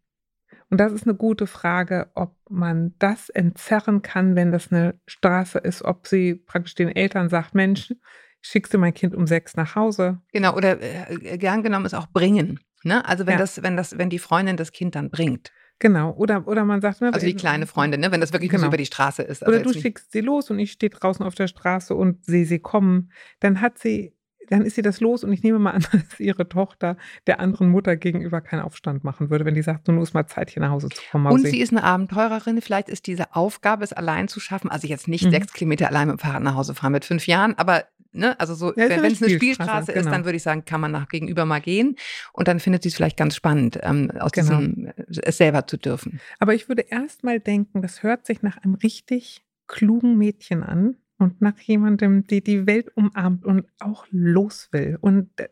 und 0.70 0.78
das 0.78 0.92
ist 0.92 1.04
eine 1.04 1.14
gute 1.14 1.46
Frage, 1.46 2.10
ob 2.14 2.36
man 2.50 2.94
das 2.98 3.28
entzerren 3.28 4.02
kann, 4.02 4.36
wenn 4.36 4.52
das 4.52 4.72
eine 4.72 4.98
Straße 5.06 5.58
ist, 5.58 5.82
ob 5.82 6.06
sie 6.06 6.34
praktisch 6.34 6.74
den 6.74 6.88
Eltern 6.88 7.28
sagt, 7.28 7.54
Mensch, 7.54 7.94
schickst 8.40 8.74
du 8.74 8.78
mein 8.78 8.94
Kind 8.94 9.14
um 9.14 9.26
sechs 9.26 9.56
nach 9.56 9.74
Hause. 9.74 10.20
Genau, 10.32 10.54
oder 10.54 10.80
äh, 10.80 11.38
gern 11.38 11.62
genommen 11.62 11.86
ist 11.86 11.94
auch 11.94 12.08
bringen. 12.08 12.60
Ne? 12.82 13.04
Also 13.06 13.26
wenn 13.26 13.34
ja. 13.34 13.38
das, 13.38 13.62
wenn 13.62 13.76
das, 13.76 13.96
wenn 13.96 14.10
die 14.10 14.18
Freundin 14.18 14.56
das 14.56 14.72
Kind 14.72 14.94
dann 14.94 15.10
bringt. 15.10 15.50
Genau, 15.80 16.12
oder, 16.12 16.46
oder 16.46 16.64
man 16.64 16.80
sagt, 16.80 17.00
ne, 17.00 17.12
also 17.12 17.26
die 17.26 17.34
kleine 17.34 17.66
Freundin, 17.66 18.00
ne, 18.00 18.12
wenn 18.12 18.20
das 18.20 18.32
wirklich 18.32 18.50
genau. 18.50 18.66
über 18.68 18.76
die 18.76 18.86
Straße 18.86 19.22
ist. 19.22 19.44
Also 19.44 19.56
oder 19.56 19.64
du 19.64 19.78
schickst 19.78 20.12
sie 20.12 20.20
los 20.20 20.50
und 20.50 20.58
ich 20.58 20.72
stehe 20.72 20.90
draußen 20.90 21.24
auf 21.24 21.34
der 21.34 21.48
Straße 21.48 21.94
und 21.94 22.24
sehe 22.24 22.46
sie 22.46 22.60
kommen, 22.60 23.10
dann 23.40 23.60
hat 23.60 23.78
sie, 23.78 24.14
dann 24.48 24.62
ist 24.62 24.76
sie 24.76 24.82
das 24.82 25.00
los 25.00 25.24
und 25.24 25.32
ich 25.32 25.42
nehme 25.42 25.58
mal 25.58 25.72
an, 25.72 25.84
dass 25.92 26.20
ihre 26.20 26.48
Tochter 26.48 26.96
der 27.26 27.40
anderen 27.40 27.68
Mutter 27.68 27.96
gegenüber 27.96 28.40
keinen 28.40 28.60
Aufstand 28.60 29.04
machen 29.04 29.30
würde, 29.30 29.44
wenn 29.44 29.54
die 29.54 29.62
sagt, 29.62 29.88
nun 29.88 30.00
ist 30.00 30.14
mal 30.14 30.26
Zeit, 30.26 30.50
hier 30.50 30.62
nach 30.62 30.70
Hause 30.70 30.90
zu 30.90 31.02
kommen. 31.10 31.26
Und 31.26 31.46
sie 31.46 31.60
ist 31.60 31.72
eine 31.72 31.82
Abenteurerin, 31.82 32.60
vielleicht 32.62 32.88
ist 32.88 33.06
diese 33.06 33.34
Aufgabe, 33.34 33.82
es 33.84 33.92
allein 33.92 34.28
zu 34.28 34.38
schaffen, 34.40 34.70
also 34.70 34.86
jetzt 34.86 35.08
nicht 35.08 35.24
mhm. 35.24 35.30
sechs 35.30 35.52
Kilometer 35.52 35.88
allein 35.88 36.08
mit 36.08 36.18
dem 36.18 36.20
Fahrrad 36.20 36.42
nach 36.42 36.54
Hause 36.54 36.74
fahren 36.74 36.92
mit 36.92 37.04
fünf 37.04 37.26
Jahren, 37.26 37.54
aber 37.58 37.84
ne, 38.14 38.38
also 38.40 38.54
so, 38.54 38.68
ja, 38.74 38.88
wenn 38.88 39.04
es 39.04 39.22
eine 39.22 39.30
Spielstraße 39.30 39.92
genau. 39.92 40.06
ist, 40.06 40.12
dann 40.12 40.24
würde 40.24 40.36
ich 40.36 40.42
sagen, 40.42 40.64
kann 40.64 40.80
man 40.80 40.92
nach 40.92 41.08
gegenüber 41.08 41.44
mal 41.44 41.60
gehen 41.60 41.96
und 42.32 42.48
dann 42.48 42.60
findet 42.60 42.82
sie 42.82 42.88
es 42.88 42.94
vielleicht 42.94 43.16
ganz 43.16 43.34
spannend, 43.34 43.78
ähm, 43.82 44.10
aus 44.18 44.32
genau. 44.32 44.58
diesem 44.58 44.86
äh, 44.86 44.92
es 45.22 45.36
selber 45.36 45.66
zu 45.66 45.76
dürfen. 45.76 46.20
Aber 46.38 46.54
ich 46.54 46.68
würde 46.68 46.82
erst 46.82 47.24
mal 47.24 47.40
denken, 47.40 47.82
das 47.82 48.02
hört 48.02 48.26
sich 48.26 48.42
nach 48.42 48.58
einem 48.58 48.74
richtig 48.74 49.44
klugen 49.66 50.16
Mädchen 50.16 50.62
an 50.62 50.96
und 51.18 51.40
nach 51.40 51.58
jemandem, 51.58 52.26
die 52.26 52.42
die 52.42 52.66
Welt 52.66 52.90
umarmt 52.96 53.44
und 53.44 53.66
auch 53.80 54.06
los 54.10 54.68
will 54.72 54.98
und 55.00 55.28
äh, 55.40 55.48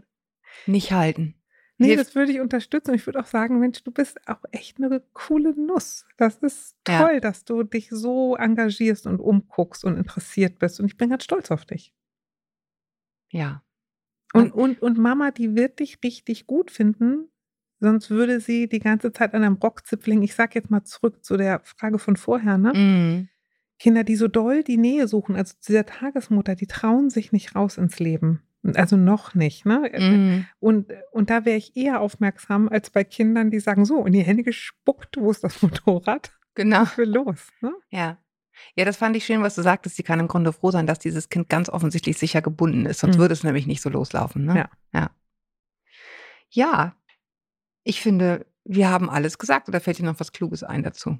nicht 0.66 0.92
halten. 0.92 1.34
Nee, 1.78 1.96
das 1.96 2.14
würde 2.14 2.30
ich 2.30 2.40
unterstützen. 2.40 2.94
Ich 2.94 3.06
würde 3.06 3.18
auch 3.18 3.26
sagen, 3.26 3.58
Mensch, 3.58 3.82
du 3.82 3.90
bist 3.90 4.20
auch 4.28 4.42
echt 4.52 4.78
eine 4.78 5.02
coole 5.14 5.52
Nuss. 5.58 6.06
Das 6.16 6.36
ist 6.36 6.76
toll, 6.84 7.14
ja. 7.14 7.20
dass 7.20 7.44
du 7.44 7.64
dich 7.64 7.88
so 7.90 8.36
engagierst 8.36 9.06
und 9.06 9.18
umguckst 9.18 9.84
und 9.84 9.96
interessiert 9.96 10.60
bist. 10.60 10.78
Und 10.78 10.86
ich 10.86 10.96
bin 10.96 11.10
ganz 11.10 11.24
stolz 11.24 11.50
auf 11.50 11.64
dich. 11.64 11.92
Ja. 13.32 13.62
Und, 14.32 14.52
und, 14.52 14.80
und 14.80 14.98
Mama, 14.98 15.30
die 15.30 15.54
wird 15.54 15.80
dich 15.80 15.98
richtig 16.02 16.46
gut 16.46 16.70
finden, 16.70 17.28
sonst 17.80 18.08
würde 18.08 18.40
sie 18.40 18.68
die 18.68 18.78
ganze 18.78 19.12
Zeit 19.12 19.34
an 19.34 19.42
einem 19.42 19.56
Rockzipfel 19.56 20.22
Ich 20.22 20.34
sage 20.34 20.52
jetzt 20.54 20.70
mal 20.70 20.84
zurück 20.84 21.24
zu 21.24 21.36
der 21.36 21.60
Frage 21.64 21.98
von 21.98 22.16
vorher, 22.16 22.56
ne? 22.56 22.72
Mm. 22.72 23.28
Kinder, 23.78 24.04
die 24.04 24.16
so 24.16 24.28
doll 24.28 24.62
die 24.62 24.76
Nähe 24.76 25.08
suchen, 25.08 25.34
also 25.34 25.54
dieser 25.66 25.84
Tagesmutter, 25.84 26.54
die 26.54 26.68
trauen 26.68 27.10
sich 27.10 27.32
nicht 27.32 27.56
raus 27.56 27.78
ins 27.78 27.98
Leben. 27.98 28.42
Also 28.74 28.96
noch 28.96 29.34
nicht, 29.34 29.66
ne? 29.66 29.90
Mm. 29.98 30.46
Und, 30.60 30.92
und 31.10 31.28
da 31.28 31.44
wäre 31.44 31.58
ich 31.58 31.76
eher 31.76 32.00
aufmerksam 32.00 32.68
als 32.68 32.90
bei 32.90 33.02
Kindern, 33.04 33.50
die 33.50 33.60
sagen, 33.60 33.84
so, 33.84 34.06
in 34.06 34.12
die 34.12 34.22
Hände 34.22 34.44
gespuckt, 34.44 35.16
wo 35.18 35.30
ist 35.30 35.42
das 35.42 35.60
Motorrad? 35.62 36.32
Genau. 36.54 36.84
Ich 36.84 36.96
will 36.96 37.10
los. 37.10 37.48
Ne? 37.60 37.72
Ja. 37.90 38.18
Ja, 38.76 38.84
das 38.84 38.96
fand 38.96 39.16
ich 39.16 39.24
schön, 39.24 39.42
was 39.42 39.54
du 39.54 39.62
sagtest. 39.62 39.96
Sie 39.96 40.02
kann 40.02 40.20
im 40.20 40.28
Grunde 40.28 40.52
froh 40.52 40.70
sein, 40.70 40.86
dass 40.86 40.98
dieses 40.98 41.28
Kind 41.28 41.48
ganz 41.48 41.68
offensichtlich 41.68 42.18
sicher 42.18 42.42
gebunden 42.42 42.86
ist. 42.86 43.00
Sonst 43.00 43.16
mhm. 43.16 43.20
würde 43.20 43.34
es 43.34 43.44
nämlich 43.44 43.66
nicht 43.66 43.82
so 43.82 43.90
loslaufen. 43.90 44.44
Ne? 44.44 44.56
Ja. 44.56 44.70
ja. 44.92 45.10
Ja. 46.50 46.96
Ich 47.84 48.00
finde, 48.00 48.46
wir 48.64 48.88
haben 48.88 49.10
alles 49.10 49.38
gesagt. 49.38 49.68
Oder 49.68 49.80
fällt 49.80 49.98
dir 49.98 50.04
noch 50.04 50.20
was 50.20 50.32
Kluges 50.32 50.62
ein 50.62 50.82
dazu? 50.82 51.18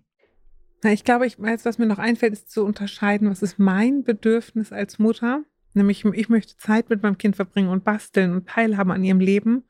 Na, 0.83 0.93
ich 0.93 1.05
glaube, 1.05 1.27
ich 1.27 1.41
weiß, 1.41 1.65
was 1.65 1.79
mir 1.79 1.87
noch 1.87 1.99
einfällt, 1.99 2.33
ist 2.33 2.51
zu 2.51 2.65
unterscheiden, 2.65 3.31
was 3.31 3.43
ist 3.43 3.59
mein 3.59 4.03
Bedürfnis 4.03 4.73
als 4.73 4.99
Mutter. 4.99 5.45
Nämlich, 5.75 6.05
ich 6.05 6.29
möchte 6.29 6.57
Zeit 6.57 6.91
mit 6.91 7.03
meinem 7.03 7.19
Kind 7.19 7.37
verbringen 7.37 7.69
und 7.69 7.85
basteln 7.85 8.33
und 8.33 8.49
teilhaben 8.49 8.91
an 8.91 9.05
ihrem 9.05 9.21
Leben. 9.21 9.65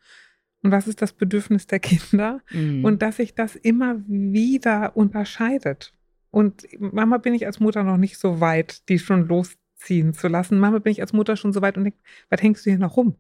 Und 0.62 0.70
was 0.70 0.88
ist 0.88 1.02
das 1.02 1.12
Bedürfnis 1.12 1.66
der 1.66 1.80
Kinder? 1.80 2.40
Mhm. 2.50 2.84
Und 2.84 3.02
dass 3.02 3.16
sich 3.16 3.34
das 3.34 3.56
immer 3.56 3.96
wieder 4.06 4.96
unterscheidet. 4.96 5.92
Und 6.32 6.66
Mama 6.80 7.18
bin 7.18 7.34
ich 7.34 7.46
als 7.46 7.60
Mutter 7.60 7.84
noch 7.84 7.98
nicht 7.98 8.18
so 8.18 8.40
weit, 8.40 8.88
die 8.88 8.98
schon 8.98 9.28
losziehen 9.28 10.14
zu 10.14 10.28
lassen. 10.28 10.58
Mama 10.58 10.78
bin 10.78 10.90
ich 10.90 11.02
als 11.02 11.12
Mutter 11.12 11.36
schon 11.36 11.52
so 11.52 11.60
weit 11.60 11.76
und 11.76 11.84
denke, 11.84 11.98
was 12.30 12.42
hängst 12.42 12.64
du 12.64 12.70
hier 12.70 12.78
noch 12.78 12.96
rum? 12.96 13.16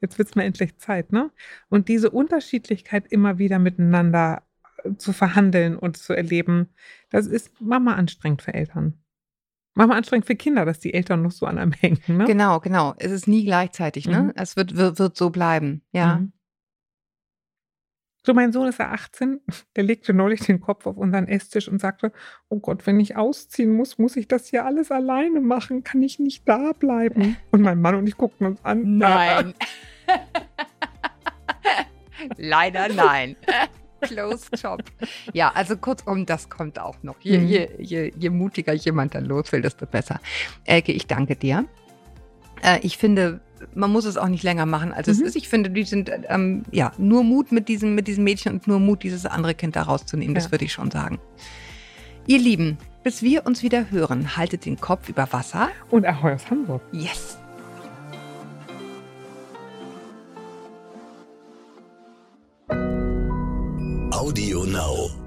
Jetzt 0.00 0.16
wird 0.16 0.28
es 0.28 0.36
mir 0.36 0.44
endlich 0.44 0.78
Zeit, 0.78 1.12
ne? 1.12 1.32
Und 1.68 1.88
diese 1.88 2.10
Unterschiedlichkeit 2.10 3.10
immer 3.10 3.38
wieder 3.38 3.58
miteinander 3.58 4.44
äh, 4.84 4.94
zu 4.94 5.12
verhandeln 5.12 5.76
und 5.76 5.96
zu 5.96 6.12
erleben, 6.12 6.68
das 7.10 7.26
ist 7.26 7.60
Mama 7.60 7.94
anstrengend 7.94 8.42
für 8.42 8.54
Eltern. 8.54 8.94
Mama 9.74 9.96
anstrengend 9.96 10.26
für 10.26 10.36
Kinder, 10.36 10.64
dass 10.64 10.78
die 10.78 10.94
Eltern 10.94 11.22
noch 11.22 11.32
so 11.32 11.46
an 11.46 11.58
einem 11.58 11.72
hängen. 11.80 11.98
Ne? 12.06 12.26
Genau, 12.26 12.60
genau. 12.60 12.94
Es 12.98 13.10
ist 13.10 13.26
nie 13.26 13.44
gleichzeitig, 13.44 14.06
ne? 14.06 14.22
Mhm. 14.22 14.32
Es 14.36 14.54
wird, 14.54 14.76
wird, 14.76 15.00
wird 15.00 15.16
so 15.16 15.30
bleiben, 15.30 15.82
ja. 15.90 16.18
Mhm. 16.18 16.32
So, 18.24 18.34
mein 18.34 18.52
Sohn 18.52 18.68
ist 18.68 18.78
ja 18.78 18.90
18, 18.90 19.40
der 19.76 19.84
legte 19.84 20.14
neulich 20.14 20.40
den 20.40 20.60
Kopf 20.60 20.86
auf 20.86 20.96
unseren 20.96 21.26
Esstisch 21.26 21.68
und 21.68 21.80
sagte, 21.80 22.12
oh 22.48 22.60
Gott, 22.60 22.86
wenn 22.86 23.00
ich 23.00 23.16
ausziehen 23.16 23.72
muss, 23.72 23.98
muss 23.98 24.16
ich 24.16 24.28
das 24.28 24.46
hier 24.48 24.64
alles 24.64 24.90
alleine 24.90 25.40
machen, 25.40 25.82
kann 25.82 26.02
ich 26.02 26.18
nicht 26.18 26.48
da 26.48 26.72
bleiben. 26.72 27.36
Und 27.50 27.62
mein 27.62 27.80
Mann 27.80 27.96
und 27.96 28.06
ich 28.06 28.16
guckten 28.16 28.46
uns 28.46 28.64
an. 28.64 28.98
Nein. 28.98 29.54
Leider 32.36 32.88
nein. 32.88 33.36
Closed 34.00 34.58
Shop. 34.58 34.82
Ja, 35.32 35.52
also 35.54 35.76
kurzum, 35.76 36.26
das 36.26 36.48
kommt 36.48 36.78
auch 36.78 37.02
noch. 37.02 37.20
Je, 37.20 37.38
mhm. 37.38 37.46
je, 37.46 37.68
je, 37.78 38.12
je 38.16 38.30
mutiger 38.30 38.72
jemand 38.72 39.14
dann 39.14 39.26
los 39.26 39.52
will, 39.52 39.62
desto 39.62 39.86
besser. 39.86 40.20
Elke, 40.64 40.92
ich 40.92 41.06
danke 41.06 41.36
dir. 41.36 41.66
Äh, 42.62 42.80
ich 42.82 42.98
finde, 42.98 43.40
man 43.74 43.90
muss 43.90 44.04
es 44.04 44.16
auch 44.16 44.28
nicht 44.28 44.42
länger 44.42 44.66
machen, 44.66 44.92
als 44.92 45.06
mhm. 45.06 45.12
es 45.12 45.20
ist. 45.20 45.36
Ich 45.36 45.48
finde, 45.48 45.70
die 45.70 45.84
sind 45.84 46.10
ähm, 46.28 46.64
ja 46.70 46.92
nur 46.98 47.24
Mut 47.24 47.52
mit 47.52 47.68
diesem, 47.68 47.94
mit 47.94 48.08
diesem 48.08 48.24
Mädchen 48.24 48.54
und 48.54 48.66
nur 48.66 48.80
Mut, 48.80 49.02
dieses 49.02 49.26
andere 49.26 49.54
Kind 49.54 49.76
da 49.76 49.82
rauszunehmen. 49.82 50.34
Ja. 50.34 50.40
Das 50.40 50.50
würde 50.50 50.64
ich 50.64 50.72
schon 50.72 50.90
sagen. 50.90 51.18
Ihr 52.26 52.38
Lieben, 52.38 52.78
bis 53.02 53.22
wir 53.22 53.46
uns 53.46 53.62
wieder 53.62 53.90
hören, 53.90 54.36
haltet 54.36 54.64
den 54.64 54.80
Kopf 54.80 55.08
über 55.08 55.32
Wasser. 55.32 55.70
Und 55.90 56.06
Ahoi 56.06 56.34
aus 56.34 56.48
Hamburg. 56.50 56.82
Yes. 56.92 57.38
Audio 64.12 64.64
Now. 64.64 65.21